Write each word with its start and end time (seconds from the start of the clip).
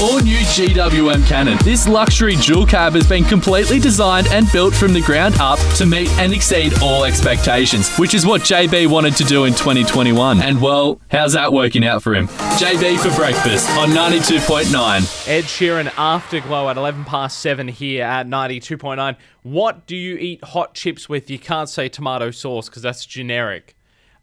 all 0.00 0.20
new 0.20 0.38
GWM 0.38 1.26
Cannon. 1.26 1.58
This 1.64 1.88
luxury 1.88 2.36
dual 2.36 2.64
cab 2.64 2.92
has 2.92 3.08
been 3.08 3.24
completely 3.24 3.80
designed 3.80 4.28
and 4.28 4.50
built 4.52 4.72
from 4.72 4.92
the 4.92 5.00
ground 5.00 5.34
up 5.40 5.58
to 5.74 5.86
meet 5.86 6.08
and 6.18 6.32
exceed 6.32 6.72
all 6.80 7.04
expectations, 7.04 7.96
which 7.96 8.14
is 8.14 8.24
what 8.24 8.42
JB 8.42 8.86
wanted 8.86 9.16
to 9.16 9.24
do 9.24 9.44
in 9.44 9.54
2021. 9.54 10.40
And 10.40 10.62
well, 10.62 11.00
how's 11.10 11.32
that 11.32 11.52
working 11.52 11.84
out 11.84 12.04
for 12.04 12.14
him? 12.14 12.28
JB 12.28 12.98
for 13.00 13.14
breakfast 13.16 13.68
on 13.70 13.88
92.9. 13.88 15.28
Ed 15.28 15.44
Sheeran 15.44 15.92
Afterglow 15.96 16.68
at 16.68 16.76
11 16.76 17.04
past 17.04 17.40
7 17.40 17.66
here 17.66 18.04
at 18.04 18.28
92.9. 18.28 19.16
What 19.42 19.84
do 19.86 19.96
you 19.96 20.16
eat 20.16 20.44
hot 20.44 20.74
chips 20.74 21.08
with? 21.08 21.28
You 21.28 21.40
can't 21.40 21.68
say 21.68 21.88
tomato 21.88 22.30
sauce 22.30 22.68
because 22.68 22.82
that's 22.82 23.04
generic. 23.04 23.74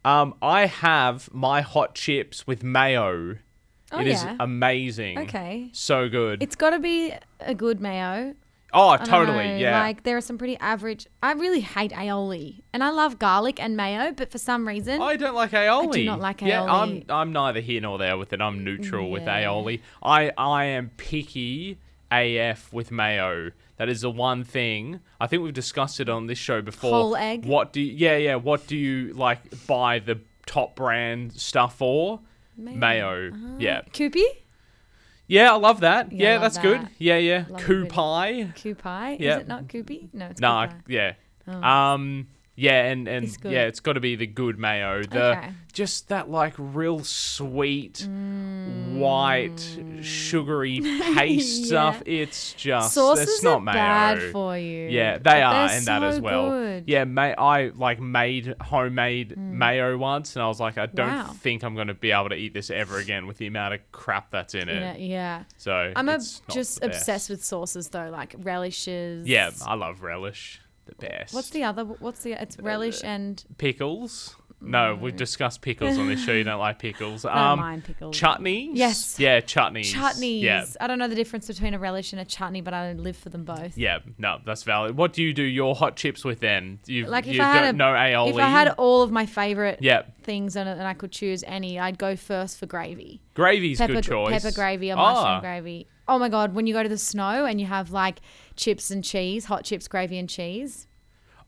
Um, 0.06 0.36
I 0.40 0.66
have 0.66 1.28
my 1.34 1.60
hot 1.60 1.94
chips 1.94 2.46
with 2.46 2.62
mayo. 2.62 3.36
Oh, 3.92 4.00
It 4.00 4.08
is 4.08 4.22
yeah. 4.22 4.36
amazing. 4.40 5.18
Okay. 5.20 5.70
So 5.72 6.08
good. 6.08 6.42
It's 6.42 6.56
got 6.56 6.70
to 6.70 6.78
be 6.78 7.12
a 7.40 7.54
good 7.54 7.80
mayo. 7.80 8.34
oh, 8.74 8.96
totally. 8.96 9.46
know, 9.46 9.56
Yeah. 9.56 9.80
Like 9.80 10.02
there 10.02 10.16
are 10.16 10.20
some 10.20 10.38
pretty 10.38 10.56
average. 10.58 11.06
I 11.22 11.32
really 11.32 11.60
hate 11.60 11.92
aioli, 11.92 12.62
and 12.72 12.82
I 12.82 12.90
love 12.90 13.18
garlic 13.18 13.60
and 13.60 13.76
mayo, 13.76 14.12
but 14.12 14.30
for 14.32 14.38
some 14.38 14.66
reason, 14.66 15.00
I 15.00 15.16
don't 15.16 15.34
like 15.34 15.52
aioli. 15.52 15.88
I 15.88 15.90
do 15.92 16.04
not 16.04 16.20
like 16.20 16.38
aioli. 16.38 16.48
Yeah, 16.48 16.64
I'm. 16.64 17.04
I'm 17.08 17.32
neither 17.32 17.60
here 17.60 17.80
nor 17.80 17.96
there 17.98 18.18
with 18.18 18.32
it. 18.32 18.40
I'm 18.40 18.64
neutral 18.64 19.10
with 19.10 19.22
aioli. 19.22 19.80
I 20.02 20.32
I 20.36 20.64
am 20.64 20.90
picky 20.96 21.78
AF 22.10 22.72
with 22.72 22.90
mayo. 22.90 23.52
That 23.76 23.88
is 23.88 24.00
the 24.00 24.10
one 24.10 24.42
thing. 24.42 25.00
I 25.20 25.26
think 25.26 25.42
we've 25.42 25.52
discussed 25.54 26.00
it 26.00 26.08
on 26.08 26.26
this 26.26 26.38
show 26.38 26.62
before. 26.62 26.90
Whole 26.90 27.16
egg? 27.16 27.44
What 27.44 27.72
do 27.72 27.80
you, 27.80 27.92
yeah 27.92 28.16
yeah? 28.16 28.34
What 28.36 28.66
do 28.66 28.76
you 28.76 29.12
like 29.14 29.66
buy 29.66 29.98
the 29.98 30.18
top 30.46 30.76
brand 30.76 31.32
stuff 31.34 31.76
for? 31.76 32.20
Mayo. 32.56 33.30
Yeah. 33.58 33.82
Koopy, 33.92 34.24
Yeah, 35.28 35.52
I 35.52 35.56
love 35.56 35.80
that. 35.80 36.12
Yeah, 36.12 36.22
Yeah, 36.24 36.32
love 36.34 36.42
that's 36.42 36.58
good. 36.58 36.88
Yeah, 36.98 37.16
yeah. 37.18 37.44
Love 37.48 37.60
a 37.60 37.64
Coup 37.64 37.82
bit 37.82 37.90
pie. 37.90 39.16
Yeah. 39.20 39.36
Is 39.36 39.40
it 39.42 39.48
not 39.48 39.66
Koopy? 39.68 40.08
No, 40.12 40.26
it's 40.26 40.40
Nah, 40.40 40.66
Koopi. 40.68 40.72
yeah. 40.88 41.12
Oh. 41.48 41.62
Um, 41.62 42.26
yeah, 42.56 42.84
and 42.86 43.06
and 43.06 43.26
It's 43.26 43.38
yeah, 43.44 43.66
it's 43.66 43.80
got 43.80 43.92
to 43.94 44.00
be 44.00 44.16
the 44.16 44.26
good 44.26 44.58
mayo. 44.58 45.02
The 45.02 45.30
Okay. 45.38 45.48
just 45.72 46.08
that 46.08 46.30
like 46.30 46.54
real 46.58 47.04
sweet, 47.04 48.06
Mm. 48.08 48.98
white, 48.98 49.78
sugary 50.02 50.80
paste 51.14 51.60
Yeah. 51.62 51.66
stuff. 51.66 52.02
It's 52.06 52.54
just 52.54 52.94
Sauces 52.94 53.28
it's 53.28 53.42
not 53.42 53.58
are 53.58 53.60
mayo. 53.60 53.74
bad 53.74 54.22
for 54.32 54.56
you. 54.58 54.88
Yeah, 54.88 55.18
they 55.18 55.42
are, 55.42 55.68
and 55.68 55.84
that 55.86 56.02
as 56.02 56.20
well. 56.20 56.50
good. 56.50 56.84
Yeah, 56.86 57.04
may 57.04 57.34
I 57.34 57.68
like 57.68 58.00
made 58.00 58.54
homemade 58.60 59.36
mayo 59.36 59.96
once, 59.98 60.34
and 60.36 60.42
I 60.42 60.48
was 60.48 60.60
like, 60.60 60.78
I 60.78 60.86
don't 60.86 61.08
Wow. 61.08 61.32
think 61.40 61.62
I'm 61.62 61.74
gonna 61.76 61.94
be 61.94 62.10
able 62.12 62.30
to 62.30 62.34
eat 62.36 62.54
this 62.54 62.70
ever 62.70 62.98
again 62.98 63.26
with 63.26 63.38
the 63.38 63.46
amount 63.46 63.74
of 63.74 63.80
crap 63.92 64.30
that's 64.30 64.54
in 64.54 64.68
it. 64.68 64.80
Yeah, 64.80 64.96
yeah. 64.96 65.42
So 65.58 65.92
I'm 65.94 66.06
just 66.50 66.82
obsessed 66.82 67.30
with 67.30 67.44
sauces 67.44 67.88
though, 67.90 68.08
like 68.10 68.34
relishes. 68.38 69.26
Yeah, 69.28 69.50
I 69.64 69.74
love 69.74 70.02
relish. 70.02 70.60
The 70.86 70.94
best. 70.94 71.34
What's 71.34 71.50
the 71.50 71.64
other? 71.64 71.84
What's 71.84 72.22
the? 72.22 72.32
It's 72.40 72.58
relish 72.58 73.02
and 73.04 73.42
pickles? 73.58 74.36
No, 74.58 74.94
we've 74.98 75.14
discussed 75.14 75.60
pickles 75.60 75.98
on 75.98 76.08
this 76.08 76.24
show. 76.24 76.32
You 76.32 76.42
don't 76.42 76.58
like 76.58 76.78
pickles. 76.78 77.26
I 77.26 77.34
don't 77.34 77.42
Um, 77.44 77.58
mind 77.58 77.84
pickles. 77.84 78.18
chutneys. 78.18 78.70
Yes. 78.72 79.16
Yeah, 79.20 79.40
chutneys. 79.40 79.92
chutneys. 79.92 80.40
Yeah. 80.42 80.64
I 80.80 80.86
don't 80.86 80.98
know 80.98 81.08
the 81.08 81.14
difference 81.14 81.46
between 81.46 81.74
a 81.74 81.78
relish 81.78 82.12
and 82.14 82.20
a 82.20 82.24
chutney, 82.24 82.62
but 82.62 82.72
I 82.72 82.94
live 82.94 83.18
for 83.18 83.28
them 83.28 83.44
both. 83.44 83.76
Yeah, 83.76 83.98
no, 84.16 84.38
that's 84.46 84.62
valid. 84.62 84.96
What 84.96 85.12
do 85.12 85.22
you 85.22 85.34
do 85.34 85.42
your 85.42 85.74
hot 85.74 85.96
chips 85.96 86.24
with 86.24 86.40
then? 86.40 86.78
You, 86.86 87.04
Like 87.06 87.26
if 87.26 87.34
you 87.34 87.42
I 87.42 87.52
had 87.52 87.64
a, 87.64 87.72
know 87.76 87.92
aioli. 87.92 88.30
if 88.30 88.36
I 88.36 88.48
had 88.48 88.70
all 88.78 89.02
of 89.02 89.12
my 89.12 89.26
favorite 89.26 89.80
yeah, 89.82 90.02
things 90.22 90.56
on 90.56 90.66
it 90.66 90.78
and 90.78 90.86
I 90.88 90.94
could 90.94 91.12
choose 91.12 91.44
any, 91.46 91.78
I'd 91.78 91.98
go 91.98 92.16
first 92.16 92.58
for 92.58 92.64
gravy. 92.64 93.20
gravy's 93.34 93.76
Pepper, 93.78 93.92
good 93.92 94.04
choice. 94.04 94.42
pepper 94.42 94.54
gravy 94.54 94.90
or 94.90 94.96
Ah, 94.96 95.12
mushroom 95.12 95.40
gravy. 95.42 95.86
Oh 96.08 96.18
my 96.18 96.28
god, 96.28 96.54
when 96.54 96.66
you 96.66 96.74
go 96.74 96.82
to 96.82 96.88
the 96.88 96.98
snow 96.98 97.44
and 97.46 97.60
you 97.60 97.66
have 97.66 97.90
like 97.90 98.20
chips 98.54 98.90
and 98.90 99.02
cheese, 99.02 99.46
hot 99.46 99.64
chips, 99.64 99.88
gravy 99.88 100.18
and 100.18 100.28
cheese. 100.28 100.86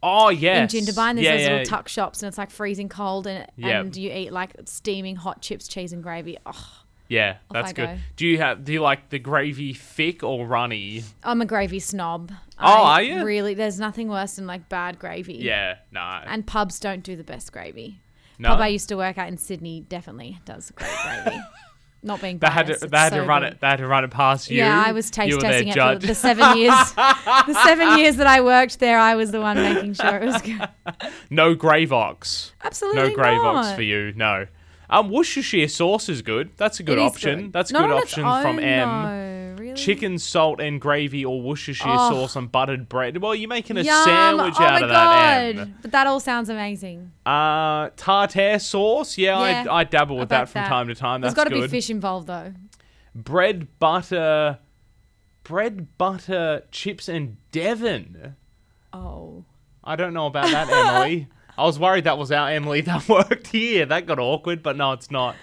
Oh 0.03 0.29
yes. 0.29 0.73
In 0.75 0.85
Jindabyne, 0.85 1.15
there's 1.15 1.25
yeah, 1.25 1.33
those 1.37 1.41
yeah. 1.43 1.51
little 1.51 1.67
tuck 1.67 1.89
shops 1.89 2.23
and 2.23 2.29
it's 2.29 2.39
like 2.39 2.51
freezing 2.51 2.89
cold 2.89 3.27
and 3.27 3.47
Yep. 3.57 3.85
and 3.85 3.97
you 3.97 4.13
eat 4.13 4.33
like 4.33 4.55
steaming 4.65 5.17
hot 5.17 5.43
chips, 5.43 5.67
cheese 5.69 5.93
and 5.93 6.03
gravy. 6.03 6.39
Oh, 6.47 6.83
Yeah, 7.09 7.39
that's 7.51 7.73
good. 7.73 7.87
go. 7.87 7.99
Do 8.17 8.27
you 8.27 8.39
have? 8.39 8.65
Do 8.65 8.73
you 8.73 8.81
like 8.81 9.09
the 9.11 9.19
gravy 9.19 9.73
thick 9.75 10.23
or 10.23 10.47
runny? 10.47 11.03
I'm 11.25 11.41
a 11.41 11.47
gravy 11.47 11.81
snob. 11.81 12.31
Oh, 12.61 12.65
I 12.83 13.01
are 13.01 13.03
you? 13.03 13.25
Really, 13.25 13.55
there's 13.55 13.81
nothing 13.81 14.09
worse 14.09 14.35
than 14.37 14.47
like 14.47 14.69
bad 14.69 14.99
gravy. 14.99 15.35
Yeah, 15.35 15.79
no. 15.91 16.01
And 16.01 16.47
pubs 16.47 16.79
don't 16.81 17.03
do 17.03 17.17
the 17.17 17.25
best 17.25 17.53
gravy. 17.53 18.01
no. 18.39 18.51
Pub 18.51 18.61
I 18.61 18.69
used 18.69 18.89
to 18.91 18.97
work 18.97 19.19
at 19.19 19.29
in 19.29 19.37
Sydney 19.37 19.81
definitely 19.81 20.39
does 20.45 20.71
great 20.73 20.91
gravy. 21.03 21.41
Not 22.03 22.21
being 22.23 22.39
they 22.39 22.47
had 22.47 22.67
to, 22.69 22.77
they 22.87 22.97
had 22.97 23.13
to 23.13 23.23
run 23.23 23.43
good. 23.43 23.55
it. 23.55 23.61
They 23.61 23.67
had 23.67 23.77
to 23.79 23.87
run 23.89 24.05
it 24.05 24.11
past 24.11 24.51
you. 24.51 24.59
Yeah, 24.59 24.83
I 24.87 24.93
was 24.93 25.11
taste 25.11 25.41
testing 25.41 25.69
it 25.69 25.75
for 25.75 26.07
the 26.07 26.15
seven 26.15 26.57
years. 26.57 26.93
the 26.95 27.61
seven 27.65 27.99
years 27.99 28.17
that 28.17 28.27
I 28.29 28.41
worked 28.41 28.79
there, 28.79 28.99
I 28.99 29.17
was 29.17 29.33
the 29.33 29.41
one 29.41 29.57
making 29.57 29.95
sure 29.95 30.17
it 30.19 30.27
was 30.27 30.41
good. 30.43 30.69
no 31.29 31.57
Gravox. 31.57 32.53
Absolutely 32.63 33.03
No 33.03 33.17
Gravox 33.17 33.43
not. 33.55 33.77
for 33.77 33.83
you. 33.83 34.13
No. 34.15 34.47
Um, 34.91 35.11
Worcestershire 35.11 35.69
sauce 35.69 36.09
is 36.09 36.23
good. 36.23 36.51
That's 36.57 36.81
a 36.81 36.83
good 36.83 36.99
It 36.99 37.03
is 37.03 37.13
option. 37.13 37.41
good. 37.43 37.53
That's 37.53 37.71
a 37.71 37.75
Not 37.75 37.83
good 37.89 37.91
on 37.97 38.03
option 38.03 38.23
from 38.23 38.59
own, 38.59 38.65
M. 38.65 38.89
though, 39.59 39.63
really. 39.63 39.75
Chicken, 39.75 40.19
salt, 40.19 40.61
and 40.61 40.81
gravy, 40.81 41.25
or 41.25 41.43
Worcestershire 41.43 41.87
Oh. 41.91 42.11
sauce 42.11 42.37
on 42.37 42.47
buttered 42.47 42.89
bread. 42.89 43.19
Well, 43.19 43.35
you're 43.35 43.49
making 43.51 43.77
a 43.77 43.83
Yum. 43.83 44.05
sandwich 44.05 44.55
oh 44.59 44.63
out 44.65 44.81
my 44.81 44.87
of 44.87 44.91
god! 44.91 44.91
that. 44.91 45.59
M. 45.61 45.75
But 45.83 45.93
that 45.93 46.07
all 46.07 46.21
sounds 46.21 46.49
amazing. 46.49 47.13
Uh, 47.27 47.91
tartare 47.97 48.59
sauce. 48.59 49.19
Yeah, 49.19 49.39
Yeah, 49.65 49.71
I, 49.71 49.81
I 49.81 49.85
dabble 49.85 50.17
with 50.17 50.25
about 50.25 50.47
that 50.47 50.53
from 50.53 50.65
time 50.69 50.89
to 50.89 50.95
time. 50.95 51.21
There's 51.21 51.35
That's 51.35 51.49
got 51.51 51.55
to 51.55 51.61
be 51.63 51.69
fish 51.69 51.91
involved 51.91 52.27
though. 52.27 52.55
Bread, 53.15 53.67
butter, 53.79 54.59
bread, 55.45 55.99
butter, 55.99 56.63
chips, 56.71 57.09
and 57.09 57.37
Devon. 57.53 58.37
Oh, 58.93 59.45
I 59.85 59.97
don't 59.97 60.15
know 60.15 60.27
about 60.27 60.47
that, 60.51 60.69
Emily. 60.71 61.27
I 61.59 61.65
was 61.65 61.79
worried 61.79 62.05
that 62.05 62.17
was 62.17 62.31
our 62.33 62.49
Emily 62.51 62.81
that 62.83 63.09
worked 63.09 63.49
here. 63.49 63.85
That 63.85 64.07
got 64.07 64.19
awkward, 64.19 64.63
but 64.63 64.77
no, 64.77 64.93
it's 64.93 65.11
not. 65.11 65.35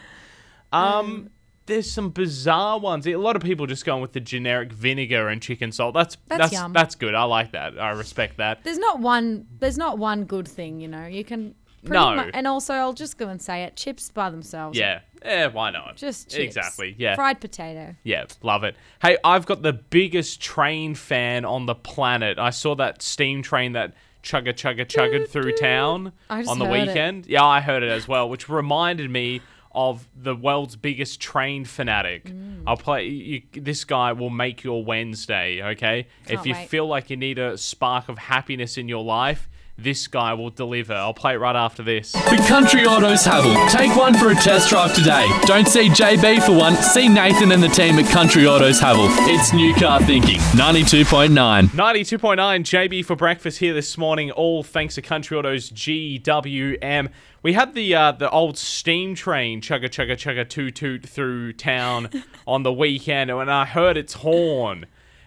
Um, 0.72 1.30
there's 1.66 1.90
some 1.90 2.10
bizarre 2.10 2.80
ones. 2.80 3.08
A 3.08 3.16
lot 3.16 3.36
of 3.36 3.42
people 3.42 3.66
just 3.66 3.86
going 3.86 4.02
with 4.02 4.14
the 4.14 4.20
generic 4.20 4.72
vinegar 4.72 5.30
and 5.30 5.42
chicken 5.42 5.72
salt. 5.72 5.94
That's 5.94 6.18
That's 6.28 6.40
that's 6.42 6.54
yum. 6.54 6.74
that's 6.74 6.96
good. 6.96 7.16
I 7.16 7.24
like 7.24 7.52
that. 7.54 7.80
I 7.80 7.92
respect 7.92 8.38
that. 8.38 8.64
there's 8.64 8.78
not 8.78 9.00
one. 9.00 9.48
There's 9.60 9.78
not 9.78 9.98
one 9.98 10.26
good 10.26 10.48
thing. 10.48 10.80
You 10.80 10.88
know, 10.88 11.06
you 11.06 11.24
can. 11.24 11.56
No. 11.84 12.16
mu- 12.16 12.32
and 12.34 12.48
also, 12.48 12.74
I'll 12.74 12.94
just 12.94 13.18
go 13.18 13.28
and 13.28 13.42
say 13.42 13.64
it: 13.64 13.76
chips 13.76 14.10
by 14.10 14.30
themselves. 14.30 14.78
Yeah. 14.78 15.02
Yeah, 15.24 15.48
why 15.48 15.72
not? 15.72 15.96
Just 15.96 16.30
chips. 16.30 16.44
Exactly. 16.44 16.96
Yeah. 17.00 17.16
Fried 17.16 17.42
potato. 17.42 17.96
Yeah, 18.04 18.26
love 18.44 18.64
it. 18.64 18.76
Hey, 19.02 19.18
I've 19.24 19.48
got 19.48 19.64
the 19.64 19.74
biggest 19.74 20.40
train 20.40 20.94
fan 20.94 21.46
on 21.46 21.66
the 21.66 21.74
planet. 21.74 22.38
I 22.38 22.52
saw 22.52 22.76
that 22.76 23.02
steam 23.02 23.42
train 23.42 23.72
that 23.72 23.96
chugga 24.26 24.54
chugga 24.54 24.86
chugga 24.86 25.28
through 25.28 25.54
town 25.54 26.12
on 26.30 26.60
the 26.60 26.66
heard 26.66 26.74
it. 26.80 26.88
weekend. 26.88 27.28
Yeah, 27.28 27.46
I 27.46 27.62
heard 27.62 27.84
it 27.84 27.92
as 27.92 28.08
well, 28.08 28.28
which 28.28 28.50
reminded 28.50 29.10
me 29.10 29.42
of 29.72 30.08
the 30.16 30.36
world's 30.36 30.76
biggest 30.76 31.20
train 31.22 31.64
fanatic. 31.66 32.26
Mm. 32.26 32.64
I'll 32.66 32.78
play. 32.78 33.08
You, 33.08 33.42
this 33.54 33.84
guy 33.84 34.14
will 34.14 34.30
make 34.30 34.64
your 34.64 34.84
Wednesday. 34.84 35.62
Okay, 35.62 36.08
if 36.24 36.28
Can't 36.28 36.46
you 36.46 36.54
wait. 36.54 36.70
feel 36.70 36.88
like 36.88 37.10
you 37.10 37.18
need 37.18 37.38
a 37.38 37.58
spark 37.58 38.10
of 38.10 38.18
happiness 38.18 38.78
in 38.78 38.90
your 38.90 39.04
life. 39.04 39.48
This 39.78 40.08
guy 40.08 40.34
will 40.34 40.52
deliver. 40.52 40.94
I'll 40.94 41.14
play 41.14 41.34
it 41.34 41.38
right 41.38 41.56
after 41.56 41.84
this. 41.84 42.14
The 42.14 42.44
Country 42.48 42.86
Autos 42.86 43.28
Haval, 43.28 43.70
take 43.70 43.94
one 43.96 44.14
for 44.14 44.30
a 44.32 44.36
test 44.36 44.70
drive 44.70 44.96
today. 44.96 45.28
Don't 45.46 45.68
see 45.68 45.90
JB 45.90 46.46
for 46.46 46.54
one, 46.58 46.76
see 46.78 47.10
Nathan 47.10 47.52
and 47.52 47.62
the 47.62 47.68
team 47.68 48.00
at 48.00 48.10
Country 48.10 48.48
Autos 48.48 48.80
Haval. 48.80 49.10
It's 49.28 49.52
new 49.52 49.74
car 49.76 50.02
thinking. 50.02 50.40
92.9. 50.56 51.68
92.9 51.68 52.38
JB 52.64 53.04
for 53.04 53.18
breakfast 53.18 53.60
here 53.60 53.74
this 53.74 53.98
morning, 53.98 54.32
all 54.32 54.64
thanks 54.64 54.96
to 54.96 55.02
Country 55.02 55.38
Autos 55.38 55.70
GWM. 55.72 57.10
We 57.44 57.54
had 57.54 57.74
the 57.76 57.94
uh, 57.94 58.12
the 58.14 58.30
old 58.32 58.58
steam 58.58 59.14
train 59.14 59.60
chugga 59.62 59.90
chugga 59.90 60.14
chugga 60.14 60.48
toot 60.50 60.74
toot 60.74 61.06
through 61.06 61.54
town 61.54 62.10
on 62.48 62.64
the 62.64 62.74
weekend, 62.74 63.30
and 63.30 63.52
I 63.52 63.66
heard 63.66 63.98
its 63.98 64.14
horn. 64.14 64.86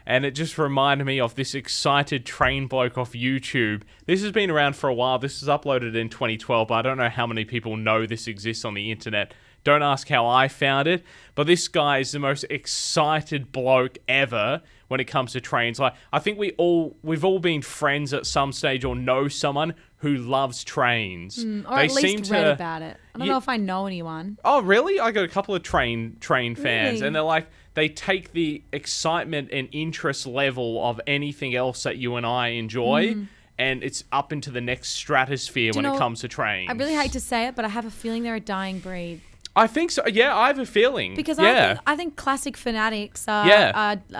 And 0.08 0.24
it 0.24 0.30
just 0.30 0.56
reminded 0.56 1.04
me 1.04 1.20
of 1.20 1.34
this 1.34 1.54
excited 1.54 2.24
train 2.24 2.66
bloke 2.66 2.96
off 2.96 3.12
YouTube. 3.12 3.82
This 4.06 4.22
has 4.22 4.32
been 4.32 4.50
around 4.50 4.74
for 4.74 4.88
a 4.88 4.94
while. 4.94 5.18
This 5.18 5.42
was 5.42 5.50
uploaded 5.50 5.94
in 5.94 6.08
2012, 6.08 6.66
but 6.66 6.74
I 6.74 6.80
don't 6.80 6.96
know 6.96 7.10
how 7.10 7.26
many 7.26 7.44
people 7.44 7.76
know 7.76 8.06
this 8.06 8.26
exists 8.26 8.64
on 8.64 8.72
the 8.72 8.90
internet. 8.90 9.34
Don't 9.64 9.82
ask 9.82 10.08
how 10.08 10.26
I 10.26 10.48
found 10.48 10.88
it, 10.88 11.04
but 11.34 11.46
this 11.46 11.68
guy 11.68 11.98
is 11.98 12.12
the 12.12 12.18
most 12.20 12.46
excited 12.48 13.52
bloke 13.52 13.98
ever 14.08 14.62
when 14.86 14.98
it 14.98 15.04
comes 15.04 15.32
to 15.32 15.42
trains. 15.42 15.78
Like 15.78 15.92
I 16.10 16.20
think 16.20 16.38
we 16.38 16.52
all 16.52 16.96
we've 17.02 17.24
all 17.24 17.38
been 17.38 17.60
friends 17.60 18.14
at 18.14 18.24
some 18.24 18.52
stage 18.52 18.84
or 18.86 18.96
know 18.96 19.28
someone 19.28 19.74
who 19.98 20.16
loves 20.16 20.64
trains. 20.64 21.42
Hmm, 21.42 21.66
or 21.68 21.78
at 21.80 21.92
least 21.92 22.30
read 22.30 22.46
about 22.46 22.80
it. 22.80 22.96
I 23.14 23.18
don't 23.18 23.28
know 23.28 23.36
if 23.36 23.48
I 23.48 23.58
know 23.58 23.86
anyone. 23.86 24.38
Oh, 24.44 24.62
really? 24.62 25.00
I 25.00 25.10
got 25.10 25.24
a 25.24 25.28
couple 25.28 25.54
of 25.54 25.62
train 25.62 26.16
train 26.20 26.54
fans, 26.54 26.94
Really? 26.94 27.06
and 27.08 27.14
they're 27.16 27.22
like 27.22 27.48
they 27.74 27.88
take 27.88 28.32
the 28.32 28.62
excitement 28.72 29.50
and 29.52 29.68
interest 29.72 30.26
level 30.26 30.84
of 30.84 31.00
anything 31.06 31.54
else 31.54 31.82
that 31.84 31.96
you 31.96 32.16
and 32.16 32.26
I 32.26 32.48
enjoy, 32.48 33.16
and 33.58 33.82
it's 33.82 34.04
up 34.12 34.32
into 34.32 34.50
the 34.50 34.60
next 34.60 34.90
stratosphere 34.90 35.72
when 35.74 35.84
Mm. 35.84 35.88
you 35.88 35.94
it 35.94 35.98
comes 35.98 36.20
to 36.20 36.28
trains. 36.28 36.70
I 36.70 36.74
really 36.74 36.94
hate 36.94 37.12
to 37.12 37.20
say 37.20 37.46
it, 37.46 37.54
but 37.56 37.64
I 37.64 37.68
have 37.68 37.84
a 37.86 37.90
feeling 37.90 38.22
they're 38.22 38.34
a 38.36 38.40
dying 38.40 38.78
breed. 38.80 39.20
I 39.56 39.66
think 39.66 39.90
so. 39.90 40.06
Yeah, 40.06 40.36
I 40.36 40.46
have 40.48 40.60
a 40.60 40.66
feeling. 40.66 41.16
Because 41.16 41.38
I, 41.38 41.42
yeah. 41.42 41.66
think, 41.74 41.80
I 41.86 41.96
think 41.96 42.16
classic 42.16 42.56
fanatics 42.56 43.26
are, 43.26 43.48
Yeah. 43.48 43.72
are, 44.14 44.16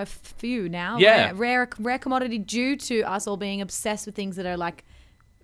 are 0.00 0.06
few 0.06 0.68
now. 0.68 0.98
Yeah. 0.98 1.26
Rare, 1.26 1.34
rare, 1.34 1.68
rare 1.80 1.98
commodity 1.98 2.38
due 2.38 2.76
to 2.76 3.00
us 3.02 3.26
all 3.26 3.36
being 3.36 3.60
obsessed 3.60 4.06
with 4.06 4.14
things 4.14 4.36
that 4.36 4.46
are 4.46 4.56
like 4.56 4.84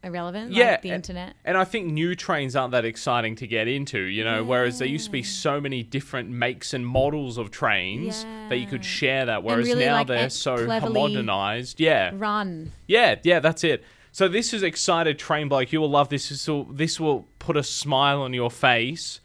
irrelevant, 0.03 0.53
yeah, 0.53 0.73
like 0.73 0.83
the 0.83 0.91
internet. 0.91 1.35
And 1.45 1.57
I 1.57 1.65
think 1.65 1.87
new 1.87 2.15
trains 2.15 2.57
aren't 2.57 2.73
that 2.73 2.85
exciting 2.85 3.37
to 3.37 3.47
get 3.47 3.69
into, 3.69 4.01
you 4.01 4.25
know, 4.25 4.43
whereas 4.45 4.79
there 4.79 4.89
used 4.89 5.07
to 5.07 5.11
be 5.11 5.23
so 5.23 5.61
many 5.61 5.83
different 5.83 6.31
makes 6.31 6.75
and 6.75 6.87
models 6.87 7.39
of 7.39 7.51
trains 7.51 8.25
that 8.49 8.57
you 8.57 8.67
could 8.67 8.85
share 8.85 9.27
that, 9.27 9.43
whereas 9.43 9.67
really, 9.67 9.85
now 9.85 9.99
like, 9.99 10.07
they're 10.09 10.31
so 10.31 10.65
cleverly 10.65 11.15
homogenized. 11.15 11.77
Yeah. 11.79 12.11
Run. 12.15 12.73
Yeah, 12.87 13.17
yeah, 13.23 13.41
that's 13.41 13.65
it. 13.65 13.85
So 14.15 14.29
this 14.29 14.53
is 14.53 14.63
excited 14.63 15.19
train 15.19 15.49
bloke. 15.49 15.73
You 15.73 15.81
will 15.81 15.91
love 15.91 16.11
this. 16.11 16.29
This 16.29 16.47
will 16.47 16.65
this 16.65 17.01
will 17.01 17.27
put 17.39 17.57
a 17.57 17.63
smile 17.63 18.21
on 18.21 18.35
your 18.35 18.51
face 18.51 19.21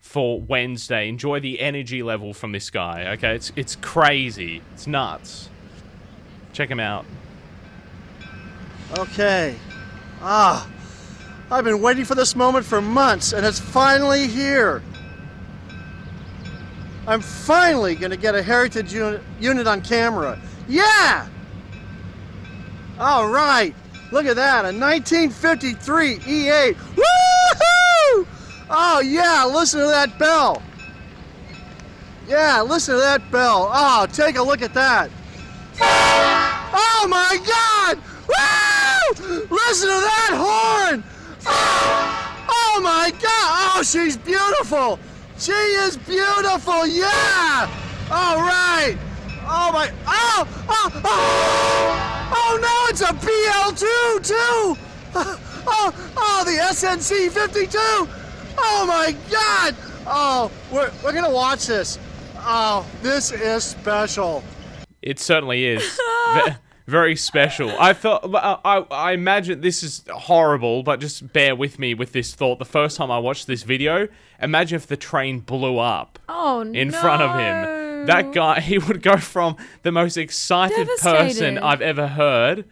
for 0.00 0.40
Wednesday. 0.40 1.06
Enjoy 1.06 1.38
the 1.38 1.60
energy 1.60 2.02
level 2.02 2.32
from 2.32 2.52
this 2.52 2.70
guy. 2.70 3.12
Okay, 3.12 3.34
it's 3.34 3.52
it's 3.56 3.76
crazy. 3.76 4.62
It's 4.72 4.86
nuts. 4.86 5.50
Check 6.54 6.70
him 6.70 6.80
out. 6.80 7.04
Okay. 8.98 9.54
Ah, 10.22 10.68
I've 11.50 11.64
been 11.64 11.82
waiting 11.82 12.04
for 12.04 12.14
this 12.14 12.36
moment 12.36 12.64
for 12.64 12.80
months, 12.80 13.32
and 13.32 13.44
it's 13.44 13.58
finally 13.58 14.28
here. 14.28 14.80
I'm 17.08 17.20
finally 17.20 17.96
to 17.96 18.16
get 18.16 18.36
a 18.36 18.42
heritage 18.42 18.94
unit, 18.94 19.20
unit 19.40 19.66
on 19.66 19.80
camera. 19.82 20.40
Yeah! 20.68 21.28
All 23.00 23.28
right. 23.28 23.74
Look 24.12 24.26
at 24.26 24.36
that, 24.36 24.64
a 24.64 24.68
1953 24.68 26.18
E8. 26.18 26.74
Woohoo! 26.74 28.26
Oh, 28.70 29.00
yeah, 29.00 29.44
listen 29.44 29.80
to 29.80 29.86
that 29.86 30.16
bell. 30.20 30.62
Yeah, 32.28 32.62
listen 32.62 32.94
to 32.94 33.00
that 33.00 33.28
bell. 33.32 33.68
Oh, 33.74 34.06
take 34.12 34.36
a 34.36 34.42
look 34.42 34.62
at 34.62 34.72
that. 34.74 35.10
Oh 35.80 37.06
my 37.10 37.38
God! 37.44 37.98
Woo! 39.52 39.58
Listen 39.68 39.88
to 39.88 40.00
that 40.00 40.30
horn! 40.32 41.04
Oh, 41.46 42.46
oh 42.48 42.80
my 42.82 43.10
God! 43.10 43.76
Oh, 43.76 43.82
she's 43.82 44.16
beautiful! 44.16 44.98
She 45.38 45.52
is 45.52 45.98
beautiful! 45.98 46.86
Yeah! 46.86 47.68
All 48.10 48.38
right! 48.38 48.96
Oh 49.44 49.70
my! 49.72 49.92
Oh! 50.06 50.48
Oh! 50.68 51.00
Oh! 51.04 52.32
Oh 52.34 52.58
no! 52.62 52.86
It's 52.88 53.02
a 53.02 53.12
BL2 53.12 54.26
too! 54.26 55.38
Oh! 55.64 55.92
Oh! 56.16 56.42
The 56.44 56.58
SNC 56.74 57.30
52! 57.30 57.78
Oh 58.58 58.84
my 58.88 59.14
God! 59.30 59.76
Oh, 60.06 60.50
we're 60.72 60.90
we're 61.04 61.12
gonna 61.12 61.30
watch 61.30 61.66
this. 61.66 61.98
Oh, 62.38 62.84
this 63.02 63.30
is 63.30 63.62
special. 63.62 64.42
It 65.02 65.20
certainly 65.20 65.64
is. 65.66 66.00
Ve- 66.86 66.90
Very 66.92 67.16
special. 67.16 67.70
I 67.78 67.92
thought. 67.92 68.24
I, 68.34 68.38
uh, 68.38 68.60
I 68.64 68.76
I 68.94 69.12
imagine 69.12 69.60
this 69.60 69.82
is 69.82 70.04
horrible, 70.12 70.82
but 70.82 71.00
just 71.00 71.32
bear 71.32 71.54
with 71.54 71.78
me 71.78 71.94
with 71.94 72.12
this 72.12 72.34
thought. 72.34 72.58
The 72.58 72.64
first 72.64 72.96
time 72.96 73.10
I 73.10 73.18
watched 73.18 73.46
this 73.46 73.62
video, 73.62 74.08
imagine 74.40 74.76
if 74.76 74.86
the 74.86 74.96
train 74.96 75.40
blew 75.40 75.78
up 75.78 76.18
Oh 76.28 76.60
in 76.62 76.90
front 76.90 77.22
of 77.22 77.30
him. 77.38 78.06
That 78.06 78.32
guy, 78.32 78.60
he 78.70 78.78
would 78.78 79.02
go 79.02 79.16
from 79.16 79.56
the 79.82 79.92
most 79.92 80.16
excited 80.16 80.88
person 81.00 81.56
I've 81.58 81.82
ever 81.82 82.08
heard, 82.08 82.64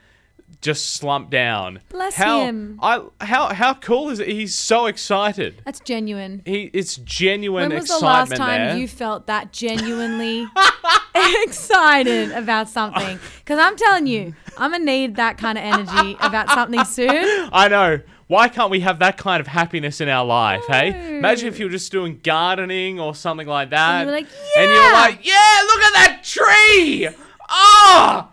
just 0.60 0.92
slump 0.94 1.30
down. 1.30 1.80
Bless 1.88 2.14
how, 2.14 2.40
him. 2.44 2.78
I 2.82 3.02
how 3.20 3.52
how 3.54 3.74
cool 3.74 4.10
is 4.10 4.18
it? 4.20 4.28
He's 4.28 4.54
so 4.54 4.86
excited. 4.86 5.62
That's 5.64 5.80
genuine. 5.80 6.42
He 6.44 6.70
it's 6.72 6.96
genuine 6.96 7.68
When 7.70 7.78
was 7.78 7.88
the 7.88 7.94
excitement 7.94 8.30
last 8.30 8.36
time 8.38 8.60
there. 8.68 8.76
you 8.76 8.86
felt 8.88 9.26
that 9.26 9.52
genuinely 9.52 10.46
excited 11.44 12.32
about 12.32 12.68
something? 12.68 13.18
Because 13.38 13.58
I'm 13.58 13.76
telling 13.76 14.06
you, 14.06 14.34
I'm 14.56 14.70
gonna 14.72 14.84
need 14.84 15.16
that 15.16 15.38
kind 15.38 15.58
of 15.58 15.64
energy 15.64 16.16
about 16.20 16.48
something 16.50 16.84
soon. 16.84 17.48
I 17.52 17.68
know. 17.68 18.00
Why 18.26 18.48
can't 18.48 18.70
we 18.70 18.78
have 18.80 19.00
that 19.00 19.16
kind 19.16 19.40
of 19.40 19.48
happiness 19.48 20.00
in 20.00 20.08
our 20.08 20.24
life, 20.24 20.62
hey? 20.68 21.18
Imagine 21.18 21.48
if 21.48 21.58
you 21.58 21.64
were 21.64 21.70
just 21.70 21.90
doing 21.90 22.20
gardening 22.22 23.00
or 23.00 23.12
something 23.12 23.48
like 23.48 23.70
that. 23.70 24.00
you 24.02 24.06
were 24.06 24.12
like, 24.12 24.28
and 24.56 24.70
you're 24.70 24.82
"Yeah." 24.82 24.92
like, 24.92 25.26
yeah, 25.26 25.58
look 25.66 25.82
at 25.82 25.92
that 25.94 26.20
tree! 26.22 27.08
Oh, 27.48 28.29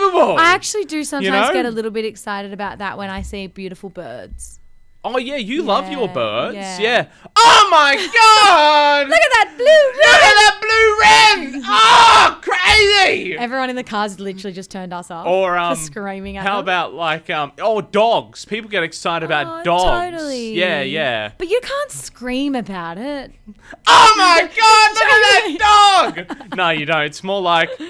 unbelievable! 0.00 0.38
I 0.38 0.46
actually 0.54 0.84
do 0.84 1.04
sometimes 1.04 1.48
know? 1.48 1.52
get 1.52 1.66
a 1.66 1.70
little 1.70 1.90
bit 1.90 2.04
excited 2.04 2.52
about 2.52 2.78
that 2.78 2.98
when 2.98 3.10
I 3.10 3.22
see 3.22 3.46
beautiful 3.46 3.90
birds. 3.90 4.59
Oh, 5.04 5.18
yeah, 5.18 5.36
you 5.36 5.62
love 5.62 5.90
your 5.90 6.08
birds. 6.08 6.56
yeah. 6.56 6.78
Yeah. 6.80 7.06
Oh 7.36 7.68
my 7.70 7.94
god! 7.96 9.08
Look 9.08 9.18
at 9.18 9.32
that 9.32 9.54
blue 9.56 9.64
wren! 9.66 10.12
Look 10.12 10.22
at 10.22 10.34
that 10.34 10.58
blue 11.52 11.54
wren! 11.54 11.62
Oh, 11.66 12.38
crazy! 12.42 13.36
Everyone 13.38 13.70
in 13.70 13.76
the 13.76 13.84
cars 13.84 14.18
literally 14.20 14.52
just 14.52 14.70
turned 14.70 14.92
us 14.92 15.10
off. 15.10 15.26
Or 15.26 15.56
um, 15.56 15.76
for 15.76 15.80
screaming 15.82 16.36
at 16.36 16.44
how 16.46 16.56
them. 16.56 16.64
about 16.64 16.94
like 16.94 17.30
um, 17.30 17.52
oh, 17.58 17.80
dogs? 17.80 18.44
People 18.44 18.68
get 18.68 18.82
excited 18.82 19.24
about 19.24 19.60
Oh, 19.60 19.64
dogs. 19.64 20.12
Totally. 20.14 20.54
Yeah, 20.54 20.82
yeah. 20.82 21.32
But 21.38 21.48
you 21.48 21.60
can't 21.62 21.90
scream 21.90 22.54
about 22.54 22.98
it. 22.98 23.32
Oh 23.86 24.14
my 24.18 24.40
god, 24.56 24.90
look 24.92 25.04
at 25.04 25.58
that 25.58 26.34
dog! 26.48 26.56
No, 26.56 26.70
you 26.70 26.84
don't. 26.86 27.02
It's 27.04 27.22
more 27.24 27.40
like, 27.40 27.70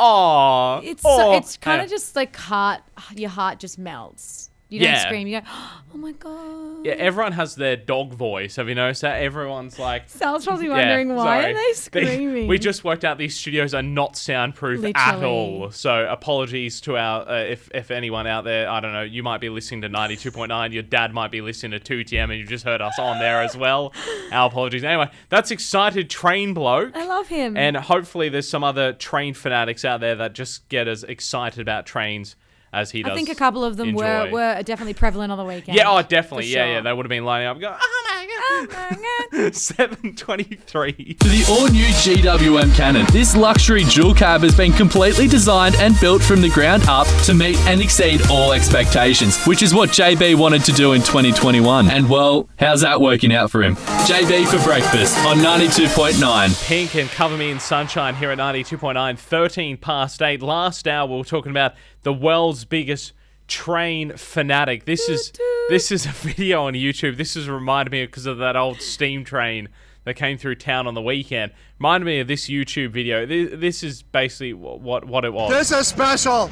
oh, 0.00 0.80
It's 0.84 1.02
so, 1.02 1.34
it's 1.34 1.56
kind 1.56 1.78
Yeah. 1.78 1.84
of 1.84 1.90
just 1.90 2.14
like 2.16 2.34
heart. 2.36 2.80
Your 3.14 3.30
heart 3.30 3.58
just 3.60 3.78
melts. 3.78 4.47
You 4.70 4.80
don't 4.80 4.90
Yeah. 4.90 5.00
scream. 5.06 5.26
You 5.28 5.40
go, 5.40 5.46
oh 5.94 5.96
my 5.96 6.12
god. 6.12 6.84
Yeah, 6.84 6.92
everyone 6.92 7.32
has 7.32 7.54
their 7.56 7.74
dog 7.76 8.12
voice. 8.12 8.56
Have 8.56 8.68
you 8.68 8.74
noticed 8.74 9.00
that? 9.02 9.20
Everyone's 9.22 9.78
like, 9.78 10.04
Sal's 10.08 10.44
probably 10.44 10.66
yeah, 10.66 10.72
wondering 10.76 11.14
why 11.14 11.40
sorry. 11.42 11.52
are 11.52 11.54
they 11.54 11.72
screaming. 11.74 12.46
we 12.48 12.58
just 12.58 12.84
worked 12.84 13.04
out 13.04 13.18
these 13.18 13.34
studios 13.34 13.72
are 13.74 13.82
not 13.82 14.16
soundproof 14.16 14.84
at 14.94 15.14
Literally. 15.16 15.24
all. 15.26 15.70
So 15.70 16.06
apologies 16.08 16.80
to 16.82 16.96
our 16.98 17.28
uh, 17.28 17.42
if 17.44 17.70
if 17.74 17.90
anyone 17.90 18.26
out 18.26 18.44
there, 18.44 18.70
I 18.70 18.80
don't 18.80 18.92
know, 18.92 19.02
you 19.02 19.22
might 19.22 19.40
be 19.40 19.48
listening 19.48 19.80
to 19.82 19.88
ninety 19.88 20.16
two 20.16 20.30
point 20.30 20.50
nine. 20.50 20.72
Your 20.72 20.82
dad 20.82 21.12
might 21.14 21.30
be 21.30 21.40
listening 21.40 21.72
to 21.72 21.80
two 21.80 22.04
TM, 22.04 22.24
and 22.24 22.34
you 22.34 22.44
just 22.44 22.64
heard 22.64 22.80
us 22.82 22.98
on 22.98 23.18
there 23.18 23.40
as 23.42 23.56
well. 23.56 23.92
Our 24.30 24.48
apologies. 24.48 24.84
Anyway, 24.84 25.10
that's 25.30 25.50
excited 25.50 26.10
train 26.10 26.52
bloke. 26.54 26.94
I 26.94 27.06
love 27.06 27.26
him. 27.28 27.56
And 27.56 27.76
hopefully, 27.76 28.28
there's 28.28 28.48
some 28.48 28.62
other 28.62 28.92
train 28.92 29.34
fanatics 29.34 29.84
out 29.84 30.00
there 30.00 30.14
that 30.16 30.34
just 30.34 30.68
get 30.68 30.86
as 30.86 31.02
excited 31.04 31.60
about 31.60 31.86
trains 31.86 32.36
as 32.72 32.90
he 32.90 33.02
does. 33.02 33.12
I 33.12 33.14
think 33.14 33.28
a 33.28 33.34
couple 33.34 33.64
of 33.64 33.76
them 33.76 33.94
were, 33.94 34.30
were 34.30 34.62
definitely 34.62 34.94
prevalent 34.94 35.32
on 35.32 35.38
the 35.38 35.44
weekend. 35.44 35.76
Yeah, 35.76 35.90
oh, 35.90 36.02
definitely. 36.02 36.46
Yeah, 36.46 36.64
sure. 36.64 36.72
yeah. 36.74 36.80
They 36.82 36.92
would 36.92 37.06
have 37.06 37.10
been 37.10 37.24
lining 37.24 37.48
up 37.48 37.60
going, 37.60 37.74
oh 37.74 38.04
ah, 38.07 38.07
my 38.50 38.60
Oh 38.60 38.66
god. 38.66 38.98
my 39.32 39.38
God. 39.44 39.54
723. 39.54 41.16
For 41.20 41.28
the 41.28 41.44
all 41.50 41.68
new 41.68 41.84
GWM 41.86 42.74
Cannon, 42.74 43.06
this 43.12 43.36
luxury 43.36 43.84
dual 43.84 44.14
cab 44.14 44.40
has 44.42 44.56
been 44.56 44.72
completely 44.72 45.28
designed 45.28 45.74
and 45.76 45.98
built 46.00 46.22
from 46.22 46.40
the 46.40 46.48
ground 46.50 46.82
up 46.88 47.06
to 47.24 47.34
meet 47.34 47.56
and 47.66 47.80
exceed 47.80 48.20
all 48.30 48.52
expectations, 48.52 49.42
which 49.46 49.62
is 49.62 49.74
what 49.74 49.90
JB 49.90 50.34
wanted 50.36 50.64
to 50.64 50.72
do 50.72 50.92
in 50.92 51.00
2021. 51.02 51.88
And 51.90 52.08
well, 52.08 52.48
how's 52.58 52.80
that 52.80 53.00
working 53.00 53.32
out 53.32 53.50
for 53.50 53.62
him? 53.62 53.76
JB 53.76 54.46
for 54.46 54.62
breakfast 54.64 55.16
on 55.26 55.38
92.9. 55.38 56.66
Pink 56.66 56.94
and 56.94 57.08
Cover 57.10 57.36
Me 57.36 57.50
in 57.50 57.60
Sunshine 57.60 58.14
here 58.14 58.30
at 58.30 58.38
92.9, 58.38 59.18
13 59.18 59.76
past 59.76 60.22
8. 60.22 60.42
Last 60.42 60.88
hour, 60.88 61.08
we 61.08 61.16
were 61.16 61.24
talking 61.24 61.50
about 61.50 61.74
the 62.02 62.12
world's 62.12 62.64
biggest 62.64 63.12
train 63.48 64.16
fanatic. 64.16 64.84
This 64.84 65.08
is 65.08 65.32
this 65.68 65.90
is 65.90 66.06
a 66.06 66.10
video 66.10 66.64
on 66.64 66.74
YouTube. 66.74 67.16
This 67.16 67.34
has 67.34 67.48
reminded 67.48 67.90
me 67.90 68.06
because 68.06 68.26
of 68.26 68.38
that 68.38 68.54
old 68.54 68.80
steam 68.80 69.24
train 69.24 69.68
that 70.04 70.14
came 70.14 70.38
through 70.38 70.54
town 70.54 70.86
on 70.86 70.94
the 70.94 71.02
weekend. 71.02 71.52
Reminded 71.78 72.06
me 72.06 72.20
of 72.20 72.28
this 72.28 72.48
YouTube 72.48 72.90
video. 72.90 73.26
This, 73.26 73.50
this 73.54 73.82
is 73.82 74.02
basically 74.02 74.52
what 74.52 75.04
what 75.04 75.24
it 75.24 75.32
was. 75.32 75.50
This 75.50 75.72
is 75.72 75.88
special. 75.88 76.50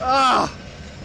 Ah, 0.00 0.54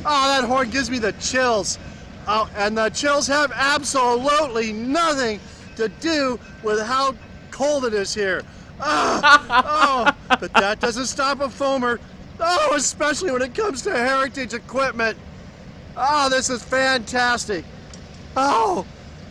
oh, 0.06 0.42
that 0.42 0.48
horn 0.48 0.70
gives 0.70 0.90
me 0.90 1.00
the 1.00 1.14
chills. 1.14 1.80
Oh, 2.28 2.50
and 2.56 2.78
the 2.78 2.90
chills 2.90 3.28
have 3.28 3.52
absolutely 3.56 4.74
nothing 4.74 5.40
to 5.78 5.88
do 5.88 6.40
with 6.64 6.80
how 6.82 7.16
cold 7.50 7.86
it 7.86 7.94
is 7.94 8.14
here. 8.14 8.44
Ah, 8.80 10.14
oh, 10.30 10.38
but 10.40 10.54
that 10.54 10.80
doesn't 10.80 11.06
stop 11.06 11.40
a 11.40 11.48
foamer. 11.48 12.00
Oh, 12.41 12.74
especially 12.75 13.31
when 13.31 13.41
it 13.41 13.53
comes 13.53 13.83
to 13.83 13.91
heritage 13.91 14.53
equipment. 14.53 15.17
Oh, 15.95 16.29
this 16.29 16.50
is 16.50 16.63
fantastic. 16.63 17.63
Oh, 18.36 18.86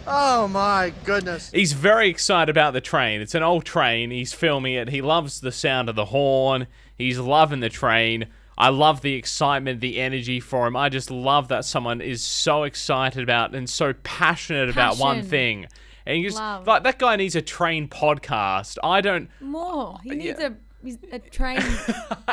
oh 0.06 0.46
my 0.48 0.92
goodness. 1.04 1.50
He's 1.50 1.72
very 1.72 2.08
excited 2.08 2.50
about 2.50 2.72
the 2.72 2.80
train. 2.80 3.20
It's 3.20 3.34
an 3.34 3.42
old 3.42 3.64
train. 3.64 4.10
He's 4.10 4.32
filming 4.32 4.74
it. 4.74 4.90
He 4.90 5.02
loves 5.02 5.40
the 5.40 5.52
sound 5.52 5.88
of 5.88 5.96
the 5.96 6.06
horn. 6.06 6.66
He's 6.96 7.18
loving 7.18 7.60
the 7.60 7.68
train. 7.68 8.26
I 8.56 8.68
love 8.68 9.00
the 9.00 9.14
excitement, 9.14 9.80
the 9.80 9.98
energy 9.98 10.38
for 10.38 10.66
him. 10.66 10.76
I 10.76 10.90
just 10.90 11.10
love 11.10 11.48
that 11.48 11.64
someone 11.64 12.02
is 12.02 12.22
so 12.22 12.64
excited 12.64 13.22
about 13.22 13.54
and 13.54 13.68
so 13.68 13.94
passionate 14.04 14.68
about 14.68 14.98
one 14.98 15.22
thing. 15.22 15.66
And 16.04 16.18
you 16.18 16.28
just 16.28 16.38
Love. 16.38 16.66
like 16.66 16.82
that 16.82 16.98
guy 16.98 17.16
needs 17.16 17.36
a 17.36 17.42
train 17.42 17.88
podcast. 17.88 18.78
I 18.82 19.00
don't 19.00 19.30
More. 19.40 19.98
He 20.02 20.10
needs 20.10 20.40
yeah. 20.40 20.48
a 20.48 20.52
he's 20.82 20.98
a 21.12 21.18
train 21.18 21.56
in 21.58 21.62
his, 21.62 21.88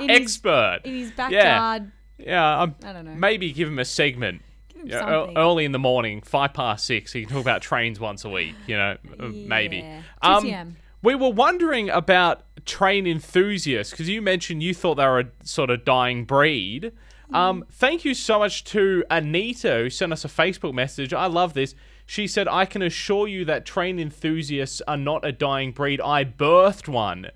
expert. 0.10 0.80
in 0.84 0.96
his 0.96 1.12
backyard. 1.12 1.92
Yeah, 2.18 2.62
I'm, 2.62 2.76
I 2.84 2.94
don't 2.94 3.06
know. 3.06 3.16
Maybe 3.16 3.52
give 3.52 3.68
him 3.68 3.80
a 3.80 3.86
segment. 3.86 4.42
Give 4.70 4.82
him 4.84 4.88
Yeah, 4.90 5.00
something. 5.00 5.38
early 5.38 5.66
in 5.66 5.72
the 5.72 5.80
morning, 5.80 6.22
five 6.22 6.54
past 6.54 6.86
six. 6.86 7.14
He 7.14 7.22
can 7.22 7.30
talk 7.34 7.42
about 7.42 7.62
trains 7.62 8.00
once 8.00 8.26
a 8.26 8.30
week. 8.30 8.56
You 8.66 8.78
know, 8.78 8.98
uh, 9.20 9.28
maybe. 9.28 9.78
Yeah. 9.78 10.02
Um, 10.22 10.44
2 10.44 10.74
we 11.04 11.16
were 11.16 11.30
wondering 11.30 11.90
about 11.90 12.42
train 12.66 13.06
enthusiasts 13.06 13.92
because 13.92 14.10
you 14.10 14.22
mentioned 14.22 14.64
you 14.64 14.74
thought 14.74 14.96
they 14.96 15.06
were 15.06 15.20
a 15.20 15.30
sort 15.44 15.70
of 15.70 15.86
dying 15.86 16.26
breed. 16.26 16.92
Um, 17.34 17.66
thank 17.72 18.04
you 18.04 18.14
so 18.14 18.40
much 18.40 18.64
to 18.66 19.04
Anita 19.12 19.76
who 19.84 19.90
sent 19.90 20.12
us 20.14 20.26
a 20.26 20.28
Facebook 20.30 20.74
message. 20.74 21.14
I 21.14 21.28
love 21.28 21.54
this. 21.54 21.76
She 22.06 22.26
said, 22.26 22.48
"I 22.48 22.66
can 22.66 22.82
assure 22.82 23.28
you 23.28 23.44
that 23.46 23.66
train 23.66 24.00
enthusiasts 24.00 24.82
are 24.88 24.98
not 24.98 25.26
a 25.26 25.32
dying 25.32 25.72
breed. 25.72 26.02
I 26.02 26.24
birthed 26.24 26.88
one." 26.88 27.28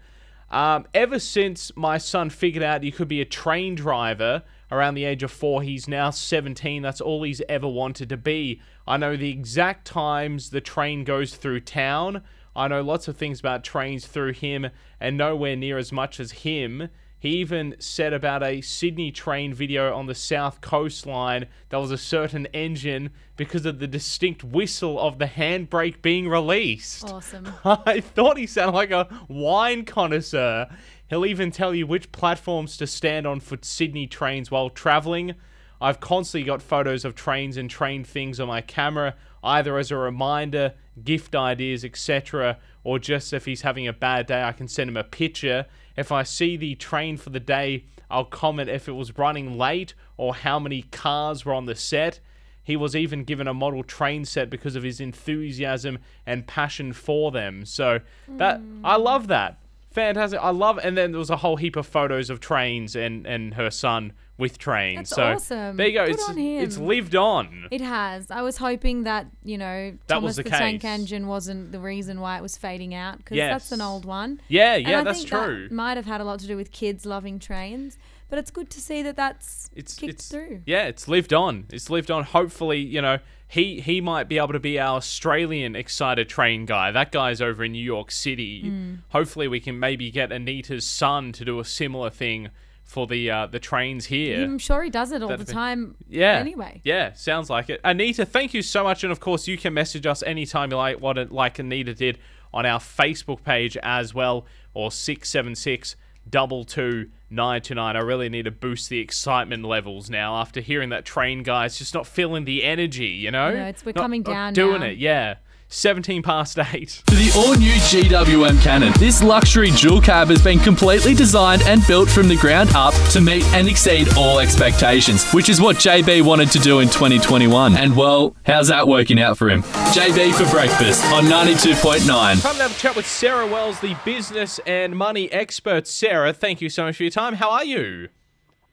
Um, 0.52 0.86
ever 0.94 1.18
since 1.18 1.72
my 1.78 1.98
son 1.98 2.30
figured 2.30 2.64
out 2.64 2.84
he 2.84 2.92
could 2.92 3.08
be 3.08 3.22
a 3.22 3.26
train 3.26 3.74
driver 3.74 4.44
around 4.70 4.96
the 4.96 5.06
age 5.06 5.24
of 5.24 5.32
four, 5.32 5.64
he's 5.64 5.88
now 5.88 6.10
17. 6.10 6.82
That's 6.82 7.00
all 7.00 7.24
he's 7.24 7.42
ever 7.48 7.68
wanted 7.68 8.10
to 8.10 8.18
be. 8.18 8.62
I 8.86 8.98
know 8.98 9.16
the 9.16 9.32
exact 9.32 9.88
times 9.88 10.50
the 10.50 10.60
train 10.60 11.06
goes 11.06 11.36
through 11.36 11.62
town. 11.62 12.24
I 12.54 12.68
know 12.68 12.82
lots 12.82 13.08
of 13.08 13.16
things 13.16 13.40
about 13.40 13.64
trains 13.64 14.06
through 14.06 14.34
him, 14.34 14.68
and 15.00 15.18
nowhere 15.18 15.56
near 15.56 15.78
as 15.78 15.94
much 15.94 16.20
as 16.20 16.32
him. 16.32 16.90
He 17.22 17.38
even 17.38 17.76
said 17.78 18.14
about 18.14 18.42
a 18.42 18.62
Sydney 18.62 19.12
train 19.12 19.54
video 19.54 19.96
on 19.96 20.08
the 20.08 20.16
south 20.16 20.60
coastline 20.60 21.46
that 21.70 21.78
was 21.78 21.92
a 21.92 21.98
certain 21.98 22.48
engine 22.48 23.12
because 23.38 23.64
of 23.68 23.78
the 23.78 23.86
distinct 23.86 24.44
whistle 24.44 25.00
of 25.00 25.20
the 25.20 25.28
handbrake 25.28 26.02
being 26.02 26.28
released. 26.28 27.08
Awesome. 27.08 27.48
I 27.64 28.02
thought 28.02 28.40
he 28.40 28.48
sounded 28.48 28.76
like 28.76 28.90
a 28.90 29.08
wine 29.28 29.86
connoisseur. 29.86 30.68
He'll 31.12 31.28
even 31.28 31.52
tell 31.52 31.76
you 31.76 31.86
which 31.86 32.12
platforms 32.12 32.76
to 32.78 32.88
stand 32.88 33.28
on 33.28 33.40
for 33.40 33.60
Sydney 33.62 34.08
trains 34.08 34.50
while 34.50 34.72
traveling. 34.72 35.36
I've 35.80 36.00
constantly 36.00 36.48
got 36.48 36.64
photos 36.64 37.06
of 37.06 37.14
trains 37.14 37.56
and 37.56 37.70
train 37.70 38.04
things 38.04 38.40
on 38.40 38.48
my 38.48 38.62
camera, 38.62 39.14
either 39.44 39.78
as 39.78 39.92
a 39.92 39.98
reminder, 39.98 40.74
gift 41.04 41.36
ideas, 41.36 41.84
etc., 41.84 42.58
or 42.84 43.00
just 43.00 43.34
if 43.34 43.46
he's 43.46 43.62
having 43.62 43.88
a 43.88 43.94
bad 43.94 44.28
day, 44.28 44.44
I 44.44 44.52
can 44.52 44.68
send 44.68 44.90
him 44.90 44.98
a 44.98 45.04
picture. 45.04 45.66
If 45.96 46.12
I 46.12 46.24
see 46.24 46.58
the 46.58 46.76
train 46.76 47.18
for 47.18 47.30
the 47.30 47.40
day, 47.40 47.86
I'll 48.10 48.26
comment 48.26 48.70
if 48.70 48.88
it 48.88 48.94
was 48.94 49.18
running 49.18 49.58
late 49.58 49.94
or 50.18 50.36
how 50.36 50.60
many 50.60 50.84
cars 50.84 51.46
were 51.46 51.54
on 51.54 51.66
the 51.66 51.76
set. 51.76 52.20
He 52.64 52.76
was 52.76 52.96
even 52.96 53.24
given 53.24 53.48
a 53.48 53.54
model 53.54 53.84
train 53.84 54.26
set 54.26 54.50
because 54.50 54.76
of 54.76 54.84
his 54.84 55.00
enthusiasm 55.00 56.00
and 56.26 56.46
passion 56.46 56.94
for 56.94 57.32
them. 57.32 57.66
So 57.66 58.02
that 58.28 58.62
I 58.84 58.98
love 58.98 59.28
that. 59.28 59.58
Fantastic. 59.92 60.40
I 60.42 60.52
love 60.52 60.80
and 60.82 60.98
then 60.98 61.12
there 61.12 61.20
was 61.20 61.30
a 61.30 61.38
whole 61.38 61.58
heap 61.58 61.76
of 61.76 61.88
photos 61.88 62.30
of 62.30 62.40
trains 62.40 62.96
and 62.96 63.26
and 63.26 63.56
her 63.56 63.72
son 63.72 64.14
with 64.42 64.58
trains. 64.58 64.98
That's 65.12 65.16
so 65.16 65.24
awesome. 65.24 65.78
there 65.78 65.88
you 65.88 65.94
go. 65.94 66.06
Good 66.08 66.16
it's 66.16 66.28
on 66.30 66.36
him. 66.36 66.64
it's 66.64 66.78
lived 66.78 67.16
on. 67.16 67.68
It 67.72 67.80
has. 67.80 68.30
I 68.30 68.42
was 68.42 68.58
hoping 68.58 69.04
that 69.04 69.28
you 69.46 69.58
know 69.58 69.92
That 70.08 70.16
Thomas 70.16 70.30
was 70.30 70.36
the 70.38 70.44
Tank 70.44 70.82
case. 70.82 70.90
Engine 70.92 71.28
wasn't 71.28 71.72
the 71.72 71.80
reason 71.80 72.20
why 72.20 72.38
it 72.38 72.42
was 72.42 72.58
fading 72.58 72.94
out 72.94 73.20
because 73.20 73.38
Yes. 73.38 73.54
that's 73.54 73.72
an 73.72 73.80
old 73.82 74.04
one. 74.04 74.42
Yeah, 74.50 74.74
And 74.74 74.88
yeah, 74.88 75.00
I 75.00 75.04
that's 75.06 75.20
think 75.20 75.30
true. 75.30 75.68
That 75.70 75.74
might 75.74 75.96
have 75.96 76.06
had 76.06 76.20
a 76.20 76.26
lot 76.26 76.40
to 76.42 76.48
do 76.48 76.58
with 76.58 76.72
kids 76.72 77.06
loving 77.06 77.40
trains, 77.40 77.98
but 78.30 78.38
it's 78.40 78.52
good 78.52 78.70
to 78.72 78.82
see 78.82 79.02
that 79.04 79.16
that's 79.16 79.70
it's 79.76 79.96
kicked 79.96 80.14
it's 80.16 80.28
through. 80.28 80.64
yeah, 80.66 80.88
it's 80.88 81.08
lived 81.08 81.32
on. 81.34 81.68
It's 81.72 81.90
lived 81.90 82.12
on. 82.12 82.24
Hopefully, 82.24 82.80
you 82.80 83.02
know, 83.02 83.20
he 83.48 83.80
he 83.82 84.02
might 84.02 84.28
be 84.28 84.38
able 84.38 84.54
to 84.54 84.60
be 84.60 84.80
our 84.80 84.98
Australian 84.98 85.76
excited 85.76 86.28
train 86.30 86.66
guy. 86.66 86.92
That 86.92 87.12
guy's 87.12 87.42
over 87.42 87.64
in 87.64 87.74
New 87.74 87.84
York 87.84 88.10
City. 88.12 88.62
Hmm. 88.62 88.94
Hopefully, 89.10 89.48
we 89.48 89.60
can 89.60 89.80
maybe 89.80 90.10
get 90.10 90.32
Anita's 90.32 90.88
son 90.88 91.32
to 91.34 91.46
do 91.46 91.60
a 91.60 91.66
similar 91.66 92.10
thing 92.10 92.50
for 92.84 93.08
the 93.08 93.30
uh, 93.32 93.48
the 93.48 93.60
trains 93.60 94.06
here. 94.08 94.44
I'm 94.44 94.58
sure 94.60 94.84
he 94.84 94.90
does 94.90 95.12
it 95.12 95.22
all 95.22 95.30
That'd 95.30 95.46
the 95.48 95.52
be- 95.52 95.56
time. 95.56 95.96
Yeah. 96.10 96.34
Anyway. 96.38 96.82
Yeah, 96.84 97.14
sounds 97.14 97.50
like 97.50 97.70
it. 97.70 97.80
Anita, 97.84 98.26
thank 98.26 98.54
you 98.54 98.62
so 98.62 98.84
much, 98.84 99.04
and 99.04 99.12
of 99.12 99.20
course, 99.20 99.48
you 99.48 99.58
can 99.58 99.74
message 99.74 100.06
us 100.06 100.22
anytime 100.24 100.72
you 100.72 100.78
like. 100.78 101.00
What 101.00 101.18
it, 101.18 101.32
like 101.32 101.60
Anita 101.60 101.94
did 101.94 102.18
on 102.54 102.66
our 102.66 102.80
Facebook 102.80 103.44
page 103.44 103.78
as 103.78 104.14
well, 104.14 104.46
or 104.74 104.92
six 104.92 105.30
seven 105.30 105.56
six 105.56 105.96
double 106.30 106.64
two 106.66 107.10
nine 107.30 107.62
two 107.62 107.74
nine. 107.76 107.96
I 107.96 108.00
really 108.00 108.28
need 108.30 108.44
to 108.46 108.52
boost 108.52 108.90
the 108.90 109.00
excitement 109.00 109.64
levels 109.64 110.10
now 110.10 110.36
after 110.36 110.60
hearing 110.60 110.90
that 110.90 111.06
train 111.06 111.44
guy's 111.44 111.78
just 111.78 111.94
not 111.94 112.06
feeling 112.06 112.44
the 112.46 112.64
energy. 112.64 113.08
You 113.08 113.32
know, 113.32 113.52
No, 113.54 113.62
it's- 113.68 113.86
we're 113.86 113.94
Not- 113.96 114.02
coming 114.02 114.22
down 114.24 114.54
doing 114.54 114.82
now. 114.82 114.88
it. 114.88 114.98
Yeah, 114.98 115.36
seventeen 115.72 116.22
past 116.22 116.60
eight. 116.74 117.02
For 117.08 117.16
the 117.16 117.32
all 117.36 117.56
new 117.56 117.74
GWM 117.74 118.62
Cannon, 118.62 118.94
this 119.00 119.24
luxury 119.24 119.72
dual 119.72 120.02
cab 120.02 120.28
has 120.28 120.44
been 120.44 120.60
completely 120.60 121.14
designed 121.14 121.62
and 121.64 121.86
built 121.88 122.10
from 122.10 122.28
the 122.28 122.36
ground 122.38 122.70
up 122.76 122.94
to 123.12 123.22
meet 123.22 123.44
and 123.54 123.68
exceed 123.68 124.08
all 124.18 124.40
expectations, 124.40 125.30
which 125.32 125.50
is 125.50 125.60
what 125.60 125.78
JB 125.78 126.24
wanted 126.24 126.52
to 126.52 126.60
do 126.60 126.80
in 126.80 126.88
2021. 126.88 127.76
And 127.76 127.96
well, 127.96 128.36
how's 128.46 128.68
that 128.68 128.88
working 128.88 129.20
out 129.20 129.38
for 129.38 129.50
him? 129.50 129.64
JB 129.64 130.34
for 130.34 130.50
breakfast 130.52 131.04
on 131.06 131.24
92.9. 131.26 132.06
Time 132.08 132.56
to 132.56 132.62
have 132.62 132.72
a 132.72 132.80
chat 132.80 132.96
with 132.96 133.08
Sarah 133.08 133.48
Wells, 133.48 133.80
the 133.80 133.96
business 134.06 134.60
and 134.66 134.96
money 134.96 135.32
expert. 135.32 135.88
Sarah, 135.88 136.34
thank 136.34 136.62
you 136.62 136.70
so 136.70 136.86
much 136.86 136.98
for 136.98 137.04
your 137.04 137.12
time. 137.12 137.36
How 137.36 137.50
are 137.50 137.66
you? 137.66 138.10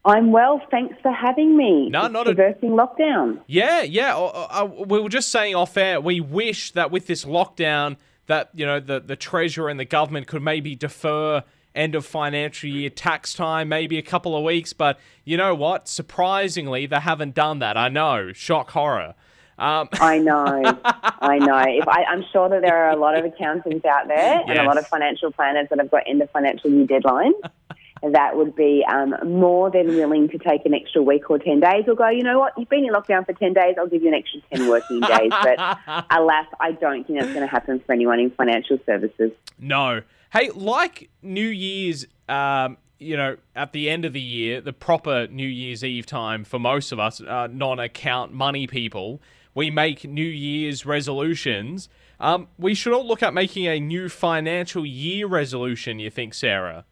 I'm 0.04 0.32
well, 0.32 0.60
thanks 0.70 0.96
for 1.02 1.12
having 1.12 1.56
me. 1.56 1.88
No, 1.90 2.04
It's 2.04 2.12
not 2.12 2.26
a- 2.26 2.30
reversing 2.30 2.70
lockdown. 2.70 3.40
Yeah, 3.46 3.82
yeah. 3.82 4.16
uh, 4.16 4.64
we 4.86 5.00
were 5.00 5.08
just 5.08 5.30
saying 5.30 5.54
off 5.54 5.76
air. 5.76 6.00
We 6.00 6.20
wish 6.20 6.70
that 6.72 6.90
with 6.90 7.06
this 7.06 7.24
lockdown, 7.24 7.96
that 8.26 8.50
you 8.54 8.64
know 8.66 8.78
the 8.80 9.00
the 9.00 9.16
treasurer 9.16 9.68
and 9.68 9.78
the 9.80 9.84
government 9.84 10.26
could 10.26 10.42
maybe 10.42 10.74
defer 10.74 11.42
end 11.74 11.94
of 11.94 12.04
financial 12.06 12.68
year 12.70 12.90
tax 12.90 13.34
time, 13.34 13.68
maybe 13.68 13.98
a 13.98 14.02
couple 14.02 14.36
of 14.36 14.42
weeks. 14.44 14.72
But 14.72 14.98
you 15.24 15.36
know 15.36 15.54
what? 15.54 15.88
Surprisingly, 15.88 16.86
they 16.86 17.00
haven't 17.00 17.34
done 17.34 17.58
that. 17.60 17.76
I 17.76 17.88
know. 17.88 18.32
Shock 18.32 18.70
horror. 18.70 19.14
Um, 19.58 19.88
I 19.94 20.18
know, 20.18 20.62
I 20.84 21.38
know. 21.38 21.58
If 21.66 21.88
I, 21.88 22.04
I'm 22.04 22.24
sure 22.32 22.48
that 22.48 22.62
there 22.62 22.76
are 22.84 22.90
a 22.90 22.96
lot 22.96 23.16
of 23.18 23.24
accountants 23.24 23.84
out 23.84 24.06
there 24.08 24.40
and 24.46 24.58
a 24.58 24.62
lot 24.64 24.78
of 24.78 24.86
financial 24.86 25.32
planners 25.32 25.66
that 25.70 25.78
have 25.80 25.90
got 25.90 26.04
end 26.06 26.22
of 26.22 26.30
financial 26.30 26.70
year 26.70 26.86
deadlines 26.86 27.32
that 28.02 28.36
would 28.36 28.54
be 28.54 28.84
um, 28.90 29.14
more 29.24 29.70
than 29.70 29.88
willing 29.88 30.28
to 30.28 30.38
take 30.38 30.64
an 30.64 30.74
extra 30.74 31.02
week 31.02 31.30
or 31.30 31.38
10 31.38 31.60
days 31.60 31.84
or 31.86 31.94
go, 31.94 32.08
you 32.08 32.22
know 32.22 32.38
what, 32.38 32.52
you've 32.56 32.68
been 32.68 32.84
in 32.84 32.92
lockdown 32.92 33.24
for 33.26 33.32
10 33.32 33.54
days, 33.54 33.76
I'll 33.78 33.88
give 33.88 34.02
you 34.02 34.08
an 34.08 34.14
extra 34.14 34.40
10 34.54 34.68
working 34.68 35.00
days. 35.00 35.30
But 35.30 35.58
alas, 36.10 36.46
I 36.60 36.72
don't 36.72 37.06
think 37.06 37.20
that's 37.20 37.32
going 37.32 37.46
to 37.46 37.50
happen 37.50 37.80
for 37.84 37.92
anyone 37.92 38.20
in 38.20 38.30
financial 38.30 38.78
services. 38.86 39.32
No. 39.58 40.02
Hey, 40.32 40.50
like 40.50 41.10
New 41.22 41.48
Year's, 41.48 42.06
um, 42.28 42.76
you 42.98 43.16
know, 43.16 43.36
at 43.56 43.72
the 43.72 43.88
end 43.88 44.04
of 44.04 44.12
the 44.12 44.20
year, 44.20 44.60
the 44.60 44.72
proper 44.72 45.26
New 45.28 45.46
Year's 45.46 45.82
Eve 45.82 46.06
time 46.06 46.44
for 46.44 46.58
most 46.58 46.92
of 46.92 46.98
us, 46.98 47.20
uh, 47.20 47.48
non 47.50 47.78
account 47.78 48.32
money 48.32 48.66
people, 48.66 49.20
we 49.54 49.70
make 49.70 50.04
New 50.04 50.22
Year's 50.22 50.84
resolutions. 50.84 51.88
Um, 52.20 52.48
we 52.58 52.74
should 52.74 52.92
all 52.92 53.06
look 53.06 53.22
at 53.22 53.32
making 53.32 53.66
a 53.66 53.78
new 53.80 54.08
financial 54.08 54.84
year 54.84 55.26
resolution, 55.26 55.98
you 55.98 56.10
think, 56.10 56.34
Sarah? 56.34 56.84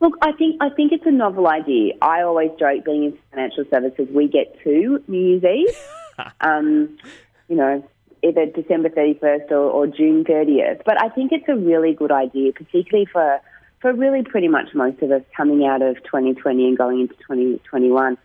Look, 0.00 0.14
I 0.20 0.32
think 0.32 0.56
I 0.60 0.68
think 0.68 0.92
it's 0.92 1.06
a 1.06 1.10
novel 1.10 1.48
idea. 1.48 1.94
I 2.02 2.22
always 2.22 2.50
joke, 2.58 2.84
being 2.84 3.04
in 3.04 3.18
financial 3.30 3.64
services, 3.70 4.08
we 4.12 4.28
get 4.28 4.62
to 4.64 5.02
New 5.08 5.40
Year's 5.40 5.44
Eve, 5.44 6.26
um, 6.40 6.98
you 7.48 7.56
know, 7.56 7.82
either 8.22 8.46
December 8.46 8.90
thirty 8.90 9.14
first 9.14 9.50
or, 9.50 9.70
or 9.70 9.86
June 9.86 10.24
thirtieth. 10.24 10.82
But 10.84 11.02
I 11.02 11.08
think 11.08 11.32
it's 11.32 11.48
a 11.48 11.56
really 11.56 11.94
good 11.94 12.12
idea, 12.12 12.52
particularly 12.52 13.06
for 13.10 13.40
for 13.80 13.92
really 13.92 14.22
pretty 14.22 14.48
much 14.48 14.74
most 14.74 15.00
of 15.02 15.10
us 15.10 15.22
coming 15.36 15.66
out 15.66 15.82
of 15.82 15.96
2020 16.04 16.66
and 16.66 16.78
going 16.78 17.00
into 17.00 17.14
2021. 17.14 18.18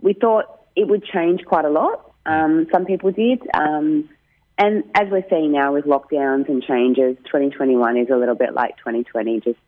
We 0.00 0.14
thought 0.14 0.44
it 0.74 0.88
would 0.88 1.04
change 1.04 1.44
quite 1.44 1.64
a 1.64 1.70
lot. 1.70 2.12
Um, 2.24 2.66
some 2.72 2.86
people 2.86 3.12
did. 3.12 3.40
Um, 3.54 4.08
and 4.58 4.84
as 4.94 5.08
we're 5.10 5.24
seeing 5.28 5.52
now 5.52 5.74
with 5.74 5.84
lockdowns 5.84 6.48
and 6.48 6.62
changes, 6.62 7.16
2021 7.26 7.98
is 7.98 8.08
a 8.10 8.16
little 8.16 8.34
bit 8.34 8.54
like 8.54 8.78
2020, 8.78 9.40
just 9.40 9.58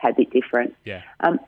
tad 0.00 0.16
bit 0.16 0.30
different 0.30 0.74
Yeah. 0.84 1.02
um, 1.20 1.38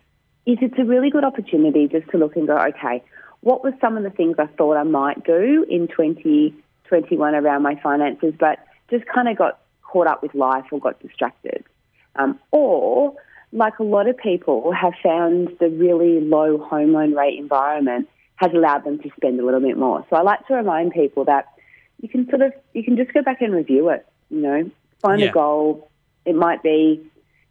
is 0.46 0.58
it's 0.62 0.78
a 0.78 0.84
really 0.84 1.10
good 1.10 1.24
opportunity 1.24 1.88
just 1.88 2.08
to 2.10 2.18
look 2.18 2.36
and 2.36 2.46
go, 2.46 2.56
okay, 2.56 3.02
what 3.40 3.62
were 3.62 3.74
some 3.80 3.96
of 3.96 4.02
the 4.02 4.10
things 4.10 4.36
I 4.38 4.46
thought 4.46 4.76
I 4.76 4.82
might 4.82 5.24
do 5.24 5.64
in 5.68 5.88
2021 5.88 7.34
around 7.34 7.62
my 7.62 7.74
finances, 7.82 8.34
but 8.38 8.58
just 8.90 9.04
kind 9.06 9.28
of 9.28 9.36
got 9.36 9.60
caught 9.82 10.06
up 10.06 10.22
with 10.22 10.34
life 10.34 10.64
or 10.72 10.80
got 10.80 11.00
distracted? 11.00 11.64
Um, 12.16 12.38
or, 12.50 13.14
like 13.52 13.78
a 13.78 13.82
lot 13.84 14.08
of 14.08 14.16
people, 14.18 14.72
have 14.72 14.94
found 15.02 15.56
the 15.60 15.68
really 15.68 16.20
low 16.20 16.58
home 16.58 16.92
loan 16.92 17.14
rate 17.14 17.38
environment 17.38 18.08
has 18.36 18.52
allowed 18.52 18.84
them 18.84 18.98
to 19.00 19.10
spend 19.16 19.38
a 19.40 19.44
little 19.44 19.60
bit 19.60 19.76
more. 19.76 20.04
So 20.10 20.16
I 20.16 20.22
like 20.22 20.46
to 20.48 20.54
remind 20.54 20.92
people 20.92 21.24
that 21.26 21.46
you 22.00 22.08
can 22.08 22.28
sort 22.28 22.42
of 22.42 22.52
you 22.72 22.82
can 22.84 22.96
just 22.96 23.12
go 23.12 23.22
back 23.22 23.40
and 23.40 23.52
review 23.54 23.88
it. 23.90 24.06
You 24.30 24.40
know, 24.40 24.70
find 25.00 25.20
Yeah. 25.20 25.28
a 25.28 25.32
goal. 25.32 25.88
It 26.24 26.34
might 26.34 26.62
be 26.62 27.00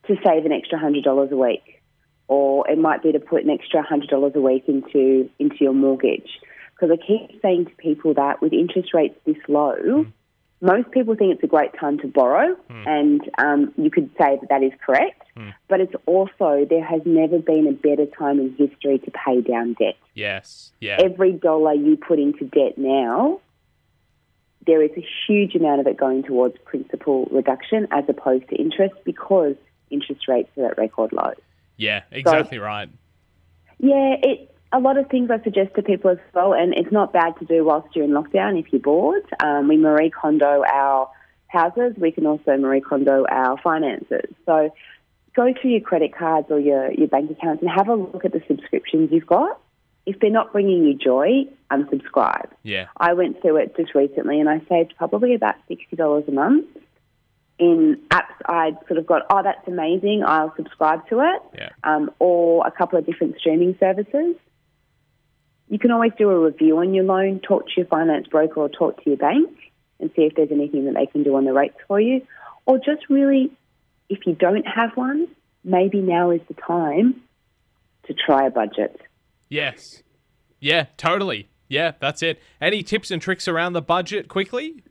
to 0.08 0.16
save 0.26 0.46
an 0.46 0.52
extra 0.52 0.78
hundred 0.78 1.04
dollars 1.04 1.32
a 1.32 1.38
week, 1.38 1.82
or 2.28 2.70
it 2.70 2.78
might 2.78 3.04
be 3.04 3.12
to 3.12 3.20
put 3.20 3.44
an 3.44 3.50
extra 3.50 3.82
hundred 3.82 4.10
dollars 4.10 4.34
a 4.36 4.42
week 4.42 4.64
into 4.68 5.30
into 5.40 5.58
your 5.60 5.74
mortgage. 5.74 6.30
Because 6.74 6.98
I 6.98 7.06
keep 7.06 7.42
saying 7.42 7.66
to 7.66 7.72
people 7.76 8.14
that 8.16 8.42
with 8.42 8.54
interest 8.54 8.94
rates 8.94 9.16
this 9.26 9.38
low, 9.48 9.76
hmm. 10.04 10.10
most 10.62 10.92
people 10.92 11.16
think 11.16 11.34
it's 11.34 11.44
a 11.44 11.48
great 11.48 11.72
time 11.80 11.98
to 12.00 12.08
borrow, 12.08 12.56
hmm. 12.56 12.88
and 12.88 13.22
um, 13.38 13.74
you 13.78 13.90
could 13.90 14.10
say 14.18 14.38
that 14.40 14.50
that 14.50 14.64
is 14.64 14.74
correct. 14.86 15.24
Hmm. 15.38 15.50
but 15.68 15.80
it's 15.80 15.94
also 16.08 16.66
there 16.68 16.84
has 16.84 17.02
never 17.06 17.38
been 17.38 17.68
a 17.68 17.72
better 17.72 18.08
time 18.08 18.40
in 18.40 18.56
history 18.58 18.98
to 18.98 19.12
pay 19.12 19.42
down 19.42 19.74
debt. 19.74 19.96
Yes. 20.16 20.72
Yeah. 20.82 20.98
Every 21.00 21.32
dollar 21.32 21.74
you 21.74 21.96
put 21.96 22.18
into 22.18 22.46
debt 22.46 22.76
now, 22.76 23.40
there 24.66 24.82
is 24.82 24.92
a 24.98 25.06
huge 25.28 25.56
amount 25.56 25.80
of 25.80 25.88
it 25.88 25.98
going 25.98 26.24
towards 26.24 26.58
principal 26.66 27.26
reduction 27.32 27.88
as 27.92 28.04
opposed 28.10 28.50
to 28.50 28.56
interest 28.56 28.96
because 29.06 29.56
interest 29.90 30.28
rates 30.28 30.50
are 30.58 30.72
at 30.72 30.78
record 30.78 31.12
lows. 31.14 31.36
yeah. 31.78 32.04
Exactly 32.12 32.58
right. 32.58 32.90
Yeah, 33.80 34.16
it. 34.22 34.54
A 34.74 34.80
lot 34.80 34.98
of 34.98 35.08
things 35.08 35.32
I 35.32 35.42
suggest 35.44 35.76
to 35.76 35.82
people 35.82 36.12
as 36.12 36.18
well, 36.34 36.54
and 36.54 36.74
it's 36.74 36.92
not 36.92 37.14
bad 37.14 37.38
to 37.40 37.46
do 37.46 37.64
whilst 37.64 37.96
you're 37.96 38.04
in 38.04 38.12
lockdown 38.12 38.60
if 38.60 38.74
you're 38.74 38.82
bored. 38.82 39.24
Um, 39.42 39.70
we 39.70 39.78
Marie 39.78 40.10
Kondo 40.10 40.62
our 40.70 41.10
houses. 41.48 41.94
We 41.98 42.12
can 42.12 42.26
also 42.26 42.58
Marie 42.58 42.82
Kondo 42.82 43.26
our 43.30 43.58
finances. 43.62 44.26
So 44.46 44.70
go 45.38 45.54
through 45.54 45.72
your 45.72 45.82
credit 45.82 46.14
cards 46.14 46.48
or 46.50 46.60
your, 46.60 46.92
your 46.92 47.08
bank 47.08 47.32
accounts 47.32 47.62
and 47.62 47.72
have 47.72 47.88
a 47.88 47.96
look 47.96 48.26
at 48.26 48.34
the 48.34 48.42
subscriptions 48.48 49.10
you've 49.12 49.28
got. 49.28 49.60
If 50.06 50.20
they're 50.20 50.32
not 50.32 50.52
bringing 50.52 50.84
you 50.84 50.96
joy, 50.96 51.46
unsubscribe. 51.72 52.50
Yeah. 52.64 52.88
I 52.98 53.14
went 53.14 53.42
through 53.42 53.58
it 53.58 53.76
just 53.78 53.94
recently 53.94 54.40
and 54.40 54.50
I 54.50 54.62
saved 54.68 54.96
probably 54.98 55.36
about 55.36 55.56
$60 55.70 56.28
a 56.28 56.32
month 56.32 56.66
in 57.60 57.98
apps 58.12 58.36
I'd 58.46 58.78
sort 58.88 59.00
of 59.00 59.08
got, 59.08 59.24
oh, 59.30 59.42
that's 59.44 59.68
amazing, 59.68 60.24
I'll 60.26 60.54
subscribe 60.56 61.08
to 61.10 61.22
it, 61.22 61.42
Yeah. 61.58 61.70
um, 61.84 62.12
or 62.20 62.66
a 62.68 62.72
couple 62.72 63.00
of 63.00 63.06
different 63.06 63.38
streaming 63.40 63.76
services. 63.80 64.36
You 65.70 65.80
can 65.80 65.92
always 65.92 66.12
do 66.18 66.30
a 66.30 66.40
review 66.40 66.78
on 66.78 66.94
your 66.94 67.04
loan, 67.04 67.40
talk 67.40 67.66
to 67.66 67.72
your 67.78 67.86
finance 67.88 68.28
broker 68.28 68.62
or 68.62 68.70
talk 68.70 69.04
to 69.04 69.10
your 69.10 69.18
bank 69.18 69.50
and 70.00 70.10
see 70.16 70.22
if 70.22 70.36
there's 70.36 70.52
anything 70.52 70.86
that 70.86 70.94
they 70.94 71.08
can 71.08 71.24
do 71.24 71.36
on 71.36 71.46
the 71.46 71.54
rates 71.54 71.78
for 71.88 72.00
you. 72.00 72.26
Or 72.66 72.78
just 72.78 73.10
really, 73.10 73.52
if 74.08 74.26
you 74.26 74.34
don't 74.34 74.66
have 74.66 74.96
one, 74.96 75.28
maybe 75.64 76.00
now 76.00 76.32
is 76.32 76.42
the 76.48 76.54
time 76.54 77.22
to 78.06 78.14
try 78.14 78.46
a 78.46 78.50
budget. 78.50 79.02
Yes. 79.50 80.04
Yeah. 80.60 80.86
Totally. 80.96 81.50
Yeah. 81.68 81.94
That's 82.00 82.22
it. 82.22 82.42
Any 82.62 82.84
tips 82.84 83.12
and 83.12 83.22
tricks 83.22 83.48
around 83.48 83.74
the 83.74 83.82
budget 83.82 84.28
quickly? 84.30 84.84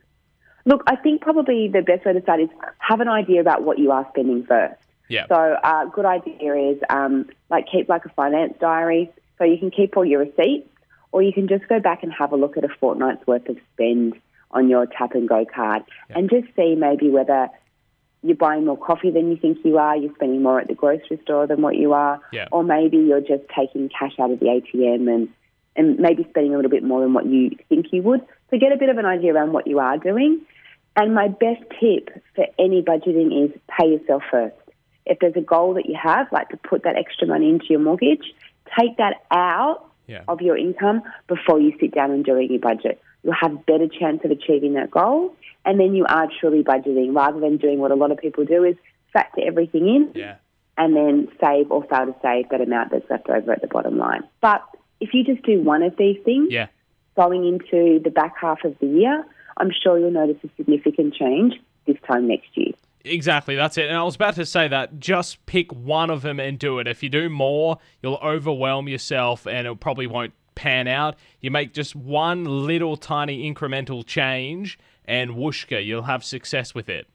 Look, 0.67 0.83
I 0.85 0.97
think 0.97 1.21
probably 1.21 1.69
the 1.69 1.81
best 1.81 2.05
way 2.05 2.11
to 2.11 2.21
start 2.21 2.41
is 2.41 2.49
have 2.79 2.99
an 2.99 3.07
idea 3.07 3.39
about 3.39 3.63
what 3.63 3.79
you 3.79 3.91
are 3.91 4.05
spending 4.09 4.45
first. 4.45 4.75
Yeah. 5.07 5.25
So 5.29 5.35
uh, 5.35 5.85
a 5.87 5.89
good 5.89 6.03
idea 6.03 6.55
is 6.71 6.77
um, 6.89 7.29
like 7.49 7.67
keep 7.71 7.87
like 7.87 8.03
a 8.03 8.09
finance 8.09 8.53
diary, 8.59 9.09
so 9.37 9.45
you 9.45 9.57
can 9.57 9.71
keep 9.71 9.95
all 9.95 10.03
your 10.03 10.19
receipts, 10.19 10.69
or 11.13 11.21
you 11.21 11.31
can 11.31 11.47
just 11.47 11.65
go 11.69 11.79
back 11.79 12.03
and 12.03 12.11
have 12.11 12.33
a 12.33 12.35
look 12.35 12.57
at 12.57 12.65
a 12.65 12.69
fortnight's 12.81 13.25
worth 13.25 13.47
of 13.47 13.55
spend 13.73 14.19
on 14.51 14.67
your 14.67 14.85
tap 14.85 15.13
and 15.13 15.29
go 15.29 15.45
card, 15.45 15.83
and 16.09 16.29
just 16.29 16.47
see 16.57 16.75
maybe 16.75 17.09
whether 17.09 17.47
you're 18.21 18.35
buying 18.35 18.65
more 18.65 18.77
coffee 18.77 19.09
than 19.11 19.31
you 19.31 19.37
think 19.37 19.59
you 19.63 19.77
are, 19.77 19.95
you're 19.95 20.13
spending 20.15 20.43
more 20.43 20.59
at 20.59 20.67
the 20.67 20.75
grocery 20.75 21.17
store 21.23 21.47
than 21.47 21.61
what 21.61 21.77
you 21.77 21.93
are, 21.93 22.19
Yeah. 22.33 22.47
or 22.51 22.61
maybe 22.61 22.97
you're 22.97 23.21
just 23.21 23.43
taking 23.55 23.87
cash 23.87 24.19
out 24.19 24.31
of 24.31 24.41
the 24.41 24.47
ATM 24.47 25.07
and 25.13 25.29
and 25.77 25.99
maybe 25.99 26.25
spending 26.31 26.53
a 26.53 26.55
little 26.57 26.71
bit 26.71 26.83
more 26.83 27.01
than 27.01 27.13
what 27.13 27.25
you 27.27 27.51
think 27.69 27.85
you 27.93 28.01
would. 28.01 28.19
So 28.49 28.57
get 28.57 28.71
a 28.71 28.77
bit 28.77 28.89
of 28.89 28.97
an 28.97 29.05
idea 29.05 29.33
around 29.33 29.53
what 29.53 29.67
you 29.67 29.77
are 29.79 29.97
doing. 29.99 30.41
And 30.97 31.13
my 31.13 31.27
best 31.27 31.61
tip 31.79 32.09
for 32.35 32.47
any 32.57 32.81
budgeting 32.81 33.45
is 33.45 33.51
pay 33.69 33.87
yourself 33.91 34.23
first. 34.31 34.55
If 35.05 35.19
there's 35.19 35.35
a 35.35 35.41
goal 35.41 35.75
that 35.75 35.85
you 35.85 35.95
have, 36.01 36.29
like 36.31 36.49
to 36.49 36.57
put 36.57 36.83
that 36.83 36.97
extra 36.97 37.27
money 37.27 37.49
into 37.49 37.67
your 37.69 37.79
mortgage, 37.79 38.33
take 38.77 38.97
that 38.97 39.21
out 39.31 39.85
Yeah. 40.07 40.23
of 40.27 40.41
your 40.41 40.57
income 40.57 41.03
before 41.27 41.59
you 41.59 41.77
sit 41.79 41.91
down 41.93 42.11
and 42.11 42.25
doing 42.25 42.49
your 42.49 42.59
budget. 42.59 42.99
You'll 43.23 43.33
have 43.33 43.65
better 43.65 43.87
chance 43.87 44.23
of 44.25 44.31
achieving 44.31 44.73
that 44.73 44.89
goal, 44.89 45.35
and 45.65 45.79
then 45.79 45.93
you 45.93 46.05
are 46.07 46.27
truly 46.39 46.63
budgeting 46.63 47.15
rather 47.15 47.39
than 47.39 47.57
doing 47.57 47.79
what 47.79 47.91
a 47.91 47.95
lot 47.95 48.11
of 48.11 48.17
people 48.17 48.43
do 48.45 48.63
is 48.63 48.75
factor 49.13 49.41
everything 49.45 49.87
in 49.87 50.11
Yeah. 50.15 50.35
and 50.77 50.95
then 50.95 51.27
save 51.39 51.71
or 51.71 51.83
fail 51.83 52.07
to 52.07 52.15
save 52.21 52.49
that 52.49 52.61
amount 52.61 52.91
that's 52.91 53.09
left 53.09 53.29
over 53.29 53.51
at 53.51 53.61
the 53.61 53.67
bottom 53.67 53.97
line. 53.97 54.23
But 54.41 54.63
if 54.99 55.13
you 55.13 55.23
just 55.23 55.43
do 55.43 55.61
one 55.61 55.83
of 55.83 55.95
these 55.97 56.17
things, 56.23 56.51
Yeah. 56.51 56.67
going 57.15 57.45
into 57.45 57.99
the 57.99 58.09
back 58.11 58.37
half 58.37 58.63
of 58.63 58.77
the 58.79 58.87
year, 58.87 59.25
I'm 59.57 59.71
sure 59.71 59.97
you'll 59.99 60.11
notice 60.11 60.37
a 60.43 60.49
significant 60.57 61.13
change 61.13 61.55
this 61.85 61.97
time 62.07 62.27
next 62.27 62.49
year. 62.55 62.73
Exactly, 63.03 63.55
that's 63.55 63.77
it. 63.77 63.87
And 63.87 63.97
I 63.97 64.03
was 64.03 64.15
about 64.15 64.35
to 64.35 64.45
say 64.45 64.67
that 64.67 64.99
just 64.99 65.45
pick 65.45 65.71
one 65.71 66.09
of 66.09 66.21
them 66.21 66.39
and 66.39 66.59
do 66.59 66.79
it. 66.79 66.87
If 66.87 67.03
you 67.03 67.09
do 67.09 67.29
more, 67.29 67.77
you'll 68.01 68.19
overwhelm 68.23 68.87
yourself 68.87 69.47
and 69.47 69.67
it 69.67 69.79
probably 69.79 70.07
won't 70.07 70.33
pan 70.55 70.87
out. 70.87 71.15
You 71.39 71.51
make 71.51 71.73
just 71.73 71.95
one 71.95 72.43
little 72.43 72.97
tiny 72.97 73.51
incremental 73.51 74.05
change 74.05 74.77
and 75.05 75.31
whooshka, 75.31 75.85
you'll 75.85 76.03
have 76.03 76.23
success 76.23 76.75
with 76.75 76.89
it. 76.89 77.07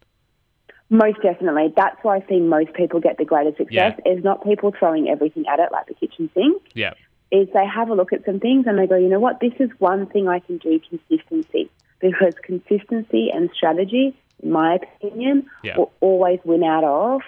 Most 0.89 1.21
definitely. 1.23 1.73
That's 1.77 1.97
why 2.03 2.17
I 2.17 2.27
see 2.29 2.39
most 2.39 2.73
people 2.75 3.01
get 3.01 3.19
the 3.19 3.25
greatest 3.25 3.57
success 3.57 3.99
is 4.05 4.23
not 4.23 4.45
people 4.45 4.73
throwing 4.79 5.09
everything 5.09 5.45
at 5.51 5.59
it 5.59 5.71
like 5.73 5.87
the 5.87 5.95
kitchen 5.95 6.31
sink. 6.35 6.63
Yeah. 6.75 6.95
Is 7.31 7.49
they 7.55 7.67
have 7.67 7.89
a 7.89 7.95
look 7.95 8.13
at 8.13 8.25
some 8.27 8.41
things 8.41 8.67
and 8.67 8.79
they 8.79 8.87
go, 8.87 8.97
you 8.97 9.09
know 9.09 9.21
what, 9.21 9.41
this 9.41 9.55
is 9.59 9.71
one 9.79 10.07
thing 10.07 10.29
I 10.29 10.39
can 10.41 10.59
do 10.59 10.79
consistency. 10.89 11.71
Because 12.03 12.35
consistency 12.43 13.31
and 13.33 13.49
strategy, 13.55 14.15
in 14.43 14.51
my 14.51 14.75
opinion, 14.75 15.47
Yeah. 15.63 15.79
will 15.79 15.93
always 16.01 16.41
win 16.45 16.63
out 16.63 16.85
of 16.85 17.23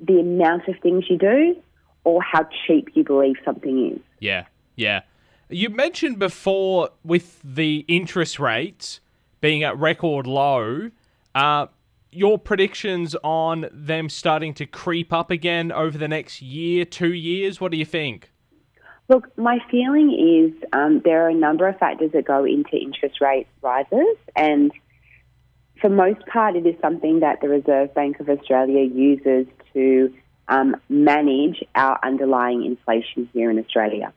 the 0.00 0.18
amount 0.18 0.66
of 0.66 0.76
things 0.80 1.04
you 1.08 1.16
do 1.18 1.56
or 2.02 2.20
how 2.22 2.48
cheap 2.66 2.88
you 2.94 3.04
believe 3.04 3.36
something 3.44 3.92
is. 3.92 4.00
Yeah, 4.18 4.46
yeah. 4.74 5.02
You 5.48 5.68
mentioned 5.70 6.18
before 6.18 6.88
with 7.04 7.40
the 7.44 7.84
interest 7.86 8.40
rates 8.40 9.00
being 9.40 9.62
at 9.62 9.78
record 9.78 10.26
low, 10.26 10.90
uh, 11.34 11.66
your 12.10 12.38
predictions 12.38 13.14
on 13.22 13.66
them 13.72 14.08
starting 14.08 14.54
to 14.54 14.66
creep 14.66 15.12
up 15.12 15.30
again 15.30 15.70
over 15.70 15.98
the 15.98 16.08
next 16.08 16.40
year, 16.40 16.84
two 16.84 17.12
years. 17.12 17.60
What 17.60 17.70
do 17.72 17.76
you 17.78 17.84
think? 17.84 18.30
Look, 19.08 19.36
my 19.36 19.58
feeling 19.70 20.54
is 20.54 20.68
um, 20.72 21.02
there 21.04 21.26
are 21.26 21.28
a 21.28 21.34
number 21.34 21.68
of 21.68 21.78
factors 21.78 22.12
that 22.12 22.24
go 22.24 22.44
into 22.44 22.76
interest 22.76 23.20
rate 23.20 23.46
rises, 23.60 24.16
and 24.34 24.72
for 25.80 25.90
most 25.90 26.24
part, 26.26 26.56
it 26.56 26.66
is 26.66 26.74
something 26.80 27.20
that 27.20 27.42
the 27.42 27.48
Reserve 27.48 27.94
Bank 27.94 28.18
of 28.20 28.30
Australia 28.30 28.82
uses 28.82 29.46
to 29.74 30.14
um, 30.48 30.76
manage 30.88 31.62
our 31.74 31.98
underlying 32.02 32.64
inflation 32.64 33.28
here 33.34 33.50
in 33.50 33.58
Australia. 33.58 34.12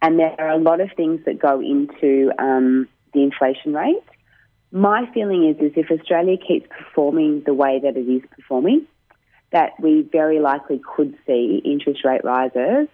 And 0.00 0.18
there 0.18 0.34
are 0.38 0.52
a 0.52 0.58
lot 0.58 0.80
of 0.80 0.90
things 0.96 1.20
that 1.26 1.38
go 1.38 1.60
into 1.60 2.30
um, 2.38 2.88
the 3.12 3.22
inflation 3.22 3.74
rate. 3.74 4.04
My 4.70 5.10
feeling 5.12 5.48
is, 5.48 5.56
is 5.58 5.72
if 5.76 5.90
Australia 5.90 6.36
keeps 6.38 6.68
performing 6.68 7.42
the 7.44 7.54
way 7.54 7.80
that 7.82 7.96
it 7.96 8.08
is 8.08 8.22
performing, 8.36 8.86
that 9.50 9.72
we 9.80 10.02
very 10.02 10.40
likely 10.40 10.80
could 10.96 11.14
see 11.26 11.60
interest 11.64 12.04
rate 12.04 12.24
rises 12.24 12.88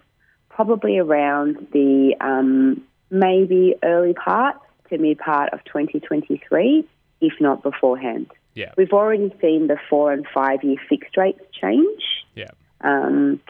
probably 0.55 0.97
around 0.97 1.67
the 1.73 2.15
um, 2.21 2.81
maybe 3.09 3.75
early 3.83 4.13
part 4.13 4.55
to 4.89 4.97
mid 4.97 5.19
part 5.19 5.51
of 5.53 5.59
2023, 5.65 6.87
if 7.21 7.33
not 7.41 7.61
beforehand. 7.61 8.27
Yeah, 8.53 8.71
We've 8.77 8.93
already 8.93 9.35
seen 9.41 9.67
the 9.67 9.77
four 9.89 10.13
and 10.13 10.25
five 10.33 10.63
year 10.63 10.77
fixed 10.89 11.17
rates 11.17 11.41
change. 11.61 12.01
yeah, 12.35 12.51
Um, 12.79 13.41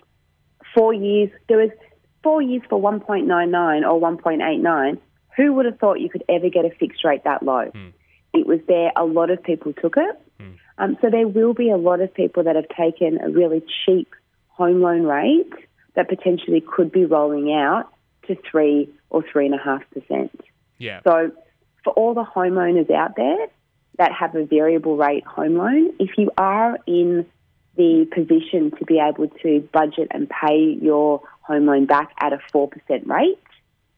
four 0.74 0.94
years, 0.94 1.30
there 1.48 1.60
was 1.60 1.70
four 2.24 2.42
years 2.42 2.64
for 2.68 2.82
1.99 2.82 3.88
or 3.88 4.02
1.89. 4.02 4.98
Who 5.38 5.54
would 5.54 5.66
have 5.68 5.78
thought 5.78 6.00
you 6.00 6.10
could 6.10 6.24
ever 6.28 6.50
get 6.50 6.66
a 6.66 6.72
fixed 6.72 7.06
rate 7.06 7.24
that 7.26 7.44
low? 7.44 7.70
It 8.34 8.48
was 8.48 8.60
there. 8.68 8.92
A 8.96 9.06
lot 9.06 9.30
of 9.30 9.44
people 9.44 9.74
took 9.74 9.96
it. 9.98 10.16
Um, 10.80 10.98
so 11.02 11.10
there 11.12 11.28
will 11.28 11.54
be 11.54 11.70
a 11.70 11.78
lot 11.78 12.02
of 12.02 12.12
people 12.14 12.44
that 12.44 12.56
have 12.56 12.68
taken 12.70 13.20
a 13.22 13.30
really 13.30 13.64
cheap 13.86 14.10
home 14.50 14.82
loan 14.82 15.04
rate 15.04 15.54
that 15.96 16.10
potentially 16.10 16.62
could 16.62 16.92
be 16.92 17.06
rolling 17.06 17.54
out 17.54 17.90
to 18.28 18.36
three 18.50 18.90
or 19.10 19.24
three 19.32 19.46
and 19.46 19.56
a 19.56 19.64
half 19.64 19.82
percent. 19.92 20.40
yeah, 20.78 21.02
So, 21.04 21.32
for 21.84 21.94
all 21.94 22.14
the 22.14 22.24
homeowners 22.24 22.90
out 22.92 23.16
there 23.16 23.48
that 23.98 24.12
have 24.12 24.36
a 24.36 24.46
variable 24.46 24.98
rate 24.98 25.24
home 25.26 25.56
loan, 25.56 25.94
if 26.00 26.18
you 26.18 26.32
are 26.38 26.78
in 26.88 27.26
the 27.78 28.08
position 28.14 28.72
to 28.80 28.86
be 28.86 29.00
able 29.00 29.28
to 29.28 29.68
budget 29.72 30.08
and 30.12 30.30
pay 30.30 30.78
your 30.82 31.22
home 31.42 31.66
loan 31.68 31.86
back 31.86 32.12
at 32.20 32.34
a 32.34 32.40
4% 32.54 32.72
rate, 33.06 33.38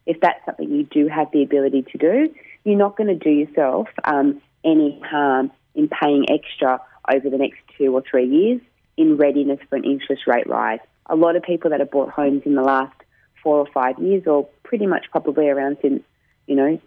if 0.06 0.20
that's 0.20 0.44
something 0.46 0.70
you 0.70 0.84
do 0.84 1.08
have 1.08 1.32
the 1.32 1.44
ability 1.44 1.84
to 1.92 1.98
do, 1.98 2.34
you're 2.64 2.78
not 2.78 2.98
going 2.98 3.08
to 3.08 3.16
do 3.16 3.30
yourself 3.30 3.88
um, 4.04 4.42
any 4.64 5.00
harm 5.06 5.52
in 5.76 5.88
paying 5.88 6.26
extra 6.30 6.82
over 7.14 7.30
the 7.30 7.38
next 7.38 7.60
two 7.78 7.94
or 7.96 8.04
three 8.10 8.28
years 8.28 8.62
in 8.98 9.16
readiness 9.18 9.60
for 9.70 9.76
an 9.76 9.86
interest 9.86 10.24
rate 10.28 10.48
rise. 10.48 10.80
A 11.10 11.15
lot 11.15 11.36
of 11.36 11.43
people 11.43 11.70
that 11.72 11.80
have 11.80 11.91
bought 11.91 12.10
homes 12.10 12.43
in 12.46 12.56
the 12.56 12.62
last 12.62 12.96
four 13.43 13.58
or 13.58 13.67
five 13.74 13.98
years, 14.00 14.24
or 14.28 14.48
pretty 14.63 14.86
much 14.88 15.06
probably 15.12 15.48
around 15.48 15.78
since, 15.82 16.04
you 16.48 16.56
know, 16.56 16.80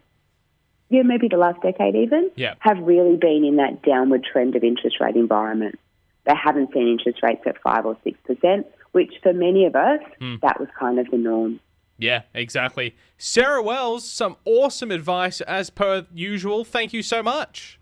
yeah, 0.91 1.03
maybe 1.03 1.29
the 1.29 1.37
last 1.37 1.63
decade 1.63 1.95
even, 1.95 2.31
Yeah. 2.37 2.55
have 2.59 2.79
really 2.81 3.17
been 3.17 3.45
in 3.45 3.57
that 3.57 3.83
downward 3.83 4.25
trend 4.25 4.57
of 4.57 4.65
interest 4.65 5.01
rate 5.01 5.17
environment. 5.17 5.79
They 6.25 6.35
haven't 6.35 6.73
seen 6.73 6.89
interest 6.89 7.23
rates 7.23 7.43
at 7.47 7.61
five 7.63 7.87
or 7.87 7.97
six 8.05 8.19
percent, 8.27 8.67
which 8.93 9.15
for 9.23 9.33
many 9.33 9.65
of 9.67 9.75
us, 9.75 10.01
hmm. 10.19 10.35
that 10.43 10.61
was 10.61 10.69
kind 10.79 10.99
of 10.99 11.11
the 11.11 11.17
norm. 11.17 11.61
yeah, 11.97 12.23
exactly. 12.35 12.95
Sarah 13.19 13.63
Wells, 13.63 14.09
some 14.09 14.37
awesome 14.45 14.91
advice 14.91 15.41
as 15.43 15.71
per 15.71 16.07
usual. 16.13 16.65
Thank 16.65 16.93
you 16.93 17.03
so 17.03 17.23
much. 17.23 17.80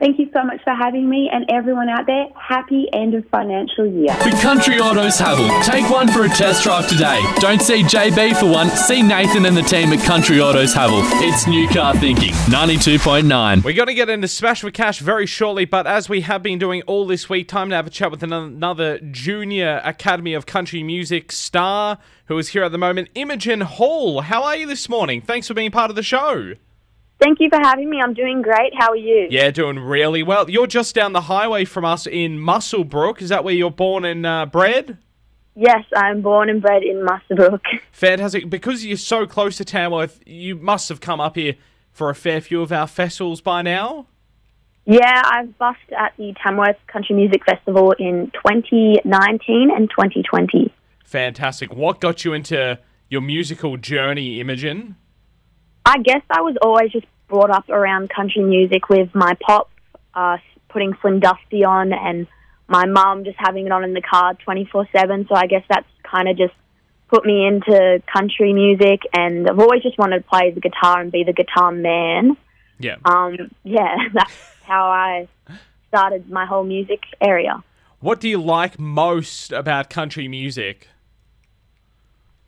Thank 0.00 0.18
you 0.18 0.28
so 0.34 0.42
much 0.42 0.60
for 0.64 0.74
having 0.74 1.08
me, 1.08 1.30
and 1.32 1.46
everyone 1.48 1.88
out 1.88 2.06
there, 2.06 2.26
happy 2.36 2.88
end 2.92 3.14
of 3.14 3.24
financial 3.28 3.86
year. 3.86 4.08
The 4.08 4.36
Country 4.42 4.80
Autos 4.80 5.20
Haval. 5.20 5.62
Take 5.62 5.88
one 5.88 6.08
for 6.08 6.24
a 6.24 6.28
test 6.28 6.64
drive 6.64 6.88
today. 6.88 7.22
Don't 7.38 7.62
see 7.62 7.84
JB 7.84 8.38
for 8.40 8.46
one, 8.46 8.68
see 8.70 9.02
Nathan 9.02 9.46
and 9.46 9.56
the 9.56 9.62
team 9.62 9.92
at 9.92 10.04
Country 10.04 10.40
Autos 10.40 10.74
Haval. 10.74 11.00
It's 11.22 11.46
new 11.46 11.68
car 11.68 11.94
thinking. 11.96 12.32
92.9. 12.50 13.62
We're 13.62 13.72
going 13.72 13.86
to 13.86 13.94
get 13.94 14.10
into 14.10 14.26
Smash 14.26 14.62
for 14.62 14.72
Cash 14.72 14.98
very 14.98 15.26
shortly, 15.26 15.64
but 15.64 15.86
as 15.86 16.08
we 16.08 16.22
have 16.22 16.42
been 16.42 16.58
doing 16.58 16.82
all 16.88 17.06
this 17.06 17.28
week, 17.30 17.46
time 17.46 17.70
to 17.70 17.76
have 17.76 17.86
a 17.86 17.90
chat 17.90 18.10
with 18.10 18.24
another 18.24 18.98
junior 18.98 19.80
Academy 19.84 20.34
of 20.34 20.44
Country 20.44 20.82
Music 20.82 21.30
star 21.30 21.98
who 22.26 22.36
is 22.36 22.48
here 22.48 22.64
at 22.64 22.72
the 22.72 22.78
moment, 22.78 23.10
Imogen 23.14 23.60
Hall. 23.60 24.22
How 24.22 24.42
are 24.42 24.56
you 24.56 24.66
this 24.66 24.88
morning? 24.88 25.20
Thanks 25.20 25.46
for 25.46 25.54
being 25.54 25.70
part 25.70 25.90
of 25.90 25.96
the 25.96 26.02
show. 26.02 26.54
Thank 27.20 27.40
you 27.40 27.48
for 27.48 27.58
having 27.62 27.88
me. 27.88 28.00
I'm 28.02 28.14
doing 28.14 28.42
great. 28.42 28.72
How 28.78 28.90
are 28.90 28.96
you? 28.96 29.28
Yeah, 29.30 29.50
doing 29.50 29.78
really 29.78 30.22
well. 30.22 30.50
You're 30.50 30.66
just 30.66 30.94
down 30.94 31.12
the 31.12 31.22
highway 31.22 31.64
from 31.64 31.84
us 31.84 32.06
in 32.06 32.38
Muswellbrook. 32.38 33.22
Is 33.22 33.28
that 33.28 33.44
where 33.44 33.54
you're 33.54 33.70
born 33.70 34.04
and 34.04 34.26
uh, 34.26 34.46
bred? 34.46 34.98
Yes, 35.56 35.84
I'm 35.94 36.20
born 36.20 36.50
and 36.50 36.60
bred 36.60 36.82
in 36.82 37.06
Muswellbrook. 37.06 37.60
Fantastic. 37.92 38.50
Because 38.50 38.84
you're 38.84 38.96
so 38.96 39.26
close 39.26 39.56
to 39.58 39.64
Tamworth, 39.64 40.20
you 40.26 40.56
must 40.56 40.88
have 40.88 41.00
come 41.00 41.20
up 41.20 41.36
here 41.36 41.54
for 41.92 42.10
a 42.10 42.14
fair 42.14 42.40
few 42.40 42.60
of 42.60 42.72
our 42.72 42.88
festivals 42.88 43.40
by 43.40 43.62
now. 43.62 44.06
Yeah, 44.84 45.22
I've 45.24 45.56
busked 45.56 45.92
at 45.96 46.12
the 46.18 46.34
Tamworth 46.42 46.76
Country 46.88 47.16
Music 47.16 47.44
Festival 47.46 47.94
in 47.98 48.30
2019 48.34 49.70
and 49.74 49.88
2020. 49.88 50.72
Fantastic. 51.04 51.72
What 51.72 52.00
got 52.00 52.24
you 52.24 52.34
into 52.34 52.78
your 53.08 53.22
musical 53.22 53.76
journey, 53.76 54.40
Imogen? 54.40 54.96
I 55.84 55.98
guess 55.98 56.22
I 56.30 56.40
was 56.40 56.56
always 56.60 56.92
just 56.92 57.06
brought 57.28 57.50
up 57.50 57.68
around 57.68 58.10
country 58.10 58.42
music 58.42 58.88
with 58.88 59.14
my 59.14 59.34
pop 59.40 59.70
uh, 60.14 60.38
putting 60.68 60.94
Slim 61.00 61.20
Dusty 61.20 61.64
on 61.64 61.92
and 61.92 62.26
my 62.68 62.86
mum 62.86 63.24
just 63.24 63.36
having 63.38 63.66
it 63.66 63.72
on 63.72 63.84
in 63.84 63.94
the 63.94 64.00
car 64.00 64.34
24 64.34 64.88
7. 64.92 65.26
So 65.28 65.34
I 65.34 65.46
guess 65.46 65.62
that's 65.68 65.86
kind 66.02 66.28
of 66.28 66.36
just 66.36 66.54
put 67.08 67.24
me 67.24 67.46
into 67.46 68.02
country 68.12 68.52
music. 68.52 69.00
And 69.12 69.48
I've 69.48 69.58
always 69.58 69.82
just 69.82 69.98
wanted 69.98 70.18
to 70.20 70.28
play 70.28 70.50
the 70.50 70.60
guitar 70.60 71.00
and 71.00 71.12
be 71.12 71.24
the 71.24 71.32
guitar 71.32 71.70
man. 71.70 72.36
Yeah. 72.78 72.96
Um, 73.04 73.36
yeah, 73.62 73.96
that's 74.12 74.32
how 74.62 74.86
I 74.86 75.28
started 75.88 76.28
my 76.30 76.46
whole 76.46 76.64
music 76.64 77.00
area. 77.20 77.62
What 78.00 78.20
do 78.20 78.28
you 78.28 78.42
like 78.42 78.78
most 78.78 79.52
about 79.52 79.88
country 79.88 80.28
music? 80.28 80.88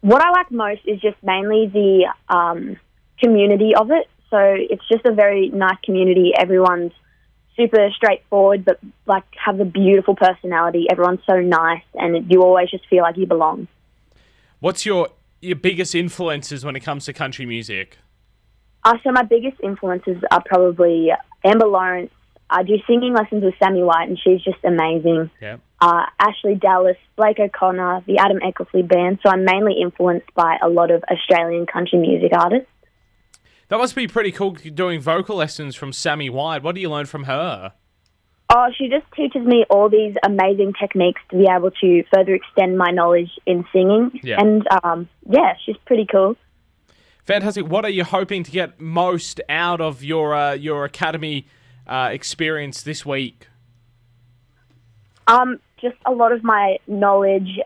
What 0.00 0.22
I 0.22 0.30
like 0.30 0.50
most 0.50 0.82
is 0.84 1.00
just 1.00 1.16
mainly 1.22 1.66
the 1.66 2.12
um, 2.28 2.76
community 3.20 3.74
of 3.74 3.90
it. 3.90 4.08
So 4.30 4.38
it's 4.38 4.86
just 4.90 5.04
a 5.06 5.12
very 5.12 5.48
nice 5.50 5.78
community. 5.84 6.32
Everyone's 6.36 6.92
super 7.56 7.88
straightforward, 7.96 8.64
but 8.64 8.78
like 9.06 9.24
have 9.42 9.60
a 9.60 9.64
beautiful 9.64 10.14
personality. 10.14 10.86
Everyone's 10.90 11.20
so 11.26 11.40
nice, 11.40 11.84
and 11.94 12.30
you 12.30 12.42
always 12.42 12.70
just 12.70 12.86
feel 12.88 13.02
like 13.02 13.16
you 13.16 13.26
belong. 13.26 13.68
What's 14.60 14.84
your 14.84 15.08
your 15.40 15.56
biggest 15.56 15.94
influences 15.94 16.64
when 16.64 16.76
it 16.76 16.80
comes 16.80 17.04
to 17.06 17.12
country 17.12 17.46
music? 17.46 17.98
Uh, 18.84 18.94
so 19.02 19.10
my 19.10 19.22
biggest 19.22 19.56
influences 19.62 20.22
are 20.30 20.42
probably 20.44 21.10
Amber 21.44 21.66
Lawrence. 21.66 22.12
I 22.48 22.62
do 22.62 22.74
singing 22.86 23.12
lessons 23.14 23.42
with 23.42 23.54
Sammy 23.58 23.82
White, 23.82 24.08
and 24.08 24.18
she's 24.18 24.40
just 24.42 24.62
amazing. 24.62 25.30
Yeah. 25.40 25.56
Uh, 25.80 26.06
Ashleigh 26.20 26.60
Dallas, 26.60 26.96
Blake 27.16 27.40
O'Connor, 27.40 28.04
the 28.06 28.18
Adam 28.18 28.38
Eckersley 28.38 28.86
Band. 28.86 29.18
So 29.22 29.30
I'm 29.30 29.44
mainly 29.44 29.74
influenced 29.82 30.32
by 30.34 30.56
a 30.62 30.68
lot 30.68 30.90
of 30.90 31.02
Australian 31.10 31.66
country 31.66 31.98
music 31.98 32.30
artists. 32.32 32.68
That 33.68 33.78
must 33.78 33.94
be 33.94 34.06
pretty 34.06 34.30
cool 34.30 34.52
doing 34.52 35.00
vocal 35.00 35.36
lessons 35.36 35.74
from 35.74 35.92
Sammy 35.92 36.30
White. 36.30 36.62
What 36.62 36.74
do 36.74 36.80
you 36.80 36.88
learn 36.88 37.06
from 37.06 37.24
her? 37.24 37.72
Oh, 38.48 38.68
she 38.78 38.88
just 38.88 39.04
teaches 39.16 39.44
me 39.44 39.64
all 39.68 39.88
these 39.88 40.14
amazing 40.24 40.74
techniques 40.78 41.20
to 41.30 41.36
be 41.36 41.48
able 41.50 41.72
to 41.72 42.04
further 42.14 42.34
extend 42.34 42.78
my 42.78 42.92
knowledge 42.92 43.30
in 43.44 43.64
singing. 43.72 44.20
Yeah. 44.22 44.40
And 44.40 44.62
um, 44.84 45.08
yeah, 45.28 45.54
she's 45.64 45.76
pretty 45.84 46.06
cool. 46.06 46.36
Fantastic. 47.24 47.66
What 47.66 47.84
are 47.84 47.90
you 47.90 48.04
hoping 48.04 48.44
to 48.44 48.50
get 48.52 48.80
most 48.80 49.40
out 49.48 49.80
of 49.80 50.04
your 50.04 50.32
uh, 50.32 50.52
your 50.52 50.84
academy 50.84 51.48
uh, 51.88 52.10
experience 52.12 52.82
this 52.82 53.04
week? 53.04 53.48
Um, 55.26 55.58
just 55.80 55.96
a 56.06 56.12
lot 56.12 56.30
of 56.30 56.44
my 56.44 56.78
knowledge 56.86 57.58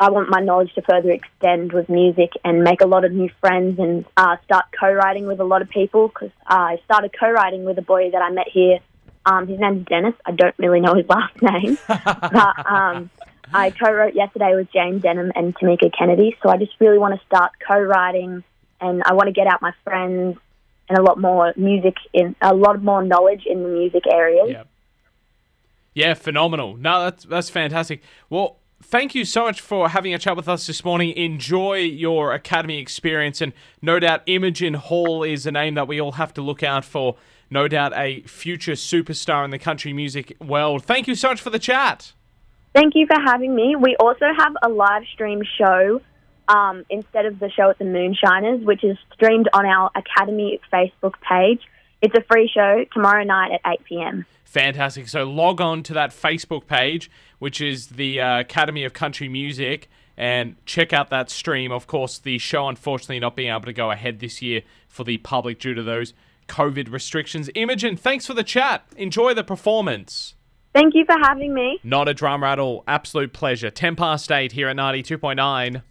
I 0.00 0.10
want 0.10 0.28
my 0.28 0.40
knowledge 0.40 0.72
to 0.74 0.82
further 0.82 1.10
extend 1.10 1.72
with 1.72 1.88
music 1.88 2.30
and 2.44 2.62
make 2.62 2.80
a 2.80 2.86
lot 2.86 3.04
of 3.04 3.12
new 3.12 3.30
friends 3.40 3.78
and 3.78 4.04
uh, 4.16 4.36
start 4.44 4.66
co-writing 4.78 5.26
with 5.26 5.40
a 5.40 5.44
lot 5.44 5.62
of 5.62 5.68
people 5.68 6.08
because 6.08 6.30
uh, 6.48 6.54
I 6.54 6.80
started 6.84 7.12
co-writing 7.18 7.64
with 7.64 7.78
a 7.78 7.82
boy 7.82 8.10
that 8.10 8.22
I 8.22 8.30
met 8.30 8.48
here. 8.52 8.78
Um, 9.24 9.48
his 9.48 9.58
name's 9.58 9.86
Dennis. 9.86 10.14
I 10.24 10.32
don't 10.32 10.54
really 10.58 10.80
know 10.80 10.94
his 10.94 11.06
last 11.08 11.40
name, 11.42 11.78
but 11.86 12.66
um, 12.70 13.10
I 13.52 13.70
co-wrote 13.70 14.14
yesterday 14.14 14.54
with 14.54 14.70
James 14.72 15.02
Denham 15.02 15.32
and 15.34 15.54
Tamika 15.56 15.90
Kennedy. 15.96 16.36
So 16.42 16.48
I 16.48 16.56
just 16.56 16.72
really 16.80 16.98
want 16.98 17.18
to 17.18 17.26
start 17.26 17.52
co-writing, 17.66 18.44
and 18.80 19.02
I 19.04 19.14
want 19.14 19.26
to 19.26 19.32
get 19.32 19.46
out 19.46 19.62
my 19.62 19.72
friends 19.84 20.38
and 20.88 20.98
a 20.98 21.02
lot 21.02 21.20
more 21.20 21.52
music 21.56 21.96
in 22.12 22.36
a 22.40 22.54
lot 22.54 22.82
more 22.82 23.02
knowledge 23.02 23.42
in 23.46 23.62
the 23.62 23.68
music 23.68 24.04
areas. 24.10 24.48
Yeah. 24.48 24.64
Yeah, 25.94 26.12
phenomenal. 26.12 26.76
No, 26.76 27.04
that's 27.04 27.24
that's 27.24 27.48
fantastic. 27.48 28.02
Well, 28.28 28.58
thank 28.86 29.14
you 29.14 29.24
so 29.24 29.44
much 29.44 29.60
for 29.60 29.88
having 29.88 30.14
a 30.14 30.18
chat 30.18 30.36
with 30.36 30.48
us 30.48 30.66
this 30.66 30.84
morning. 30.84 31.10
Enjoy 31.16 31.78
your 31.78 32.32
academy 32.32 32.78
experience, 32.78 33.40
and 33.40 33.52
no 33.82 33.98
doubt 33.98 34.22
Imogen 34.26 34.74
Hall 34.74 35.22
is 35.22 35.44
a 35.46 35.52
name 35.52 35.74
that 35.74 35.88
we 35.88 36.00
all 36.00 36.12
have 36.12 36.32
to 36.34 36.42
look 36.42 36.62
out 36.62 36.84
for. 36.84 37.16
No 37.50 37.68
doubt 37.68 37.92
a 37.96 38.22
future 38.22 38.72
superstar 38.72 39.44
in 39.44 39.50
the 39.50 39.58
country 39.58 39.92
music 39.92 40.36
world. 40.40 40.84
Thank 40.84 41.08
you 41.08 41.14
so 41.14 41.28
much 41.28 41.40
for 41.40 41.50
the 41.50 41.58
chat. 41.58 42.12
Thank 42.74 42.94
you 42.94 43.06
for 43.06 43.20
having 43.20 43.54
me. 43.54 43.76
We 43.76 43.96
also 43.96 44.26
have 44.36 44.52
a 44.62 44.68
live 44.68 45.04
stream 45.12 45.42
show 45.58 46.00
um, 46.48 46.84
instead 46.90 47.26
of 47.26 47.38
the 47.38 47.50
show 47.50 47.70
at 47.70 47.78
the 47.78 47.84
Moonshiners, 47.84 48.64
which 48.64 48.84
is 48.84 48.96
streamed 49.14 49.48
on 49.52 49.66
our 49.66 49.90
Academy 49.94 50.60
Facebook 50.72 51.14
page. 51.28 51.60
It's 52.06 52.14
a 52.14 52.22
free 52.32 52.48
show 52.54 52.84
tomorrow 52.92 53.24
night 53.24 53.50
at 53.50 53.60
8 53.68 53.84
p.m. 53.84 54.26
Fantastic. 54.44 55.08
So 55.08 55.24
log 55.24 55.60
on 55.60 55.82
to 55.82 55.94
that 55.94 56.10
Facebook 56.10 56.68
page, 56.68 57.10
which 57.40 57.60
is 57.60 57.88
the 57.88 58.20
uh, 58.20 58.38
Academy 58.38 58.84
of 58.84 58.92
Country 58.92 59.28
Music, 59.28 59.90
and 60.16 60.54
check 60.66 60.92
out 60.92 61.10
that 61.10 61.30
stream. 61.30 61.72
Of 61.72 61.88
course, 61.88 62.18
the 62.18 62.38
show 62.38 62.68
unfortunately 62.68 63.18
not 63.18 63.34
being 63.34 63.50
able 63.50 63.62
to 63.62 63.72
go 63.72 63.90
ahead 63.90 64.20
this 64.20 64.40
year 64.40 64.62
for 64.86 65.02
the 65.02 65.18
public 65.18 65.58
due 65.58 65.74
to 65.74 65.82
those 65.82 66.14
COVID 66.46 66.92
restrictions. 66.92 67.50
Imogen, 67.56 67.96
thanks 67.96 68.24
for 68.24 68.34
the 68.34 68.44
chat. 68.44 68.84
Enjoy 68.96 69.34
the 69.34 69.42
performance. 69.42 70.36
Thank 70.76 70.94
you 70.94 71.04
for 71.06 71.16
having 71.20 71.54
me. 71.54 71.80
Not 71.82 72.06
a 72.06 72.14
drama 72.14 72.46
at 72.46 72.60
all. 72.60 72.84
Absolute 72.86 73.32
pleasure. 73.32 73.70
10 73.70 73.96
past 73.96 74.30
8 74.30 74.52
here 74.52 74.68
at 74.68 74.76
92.9. 74.76 75.82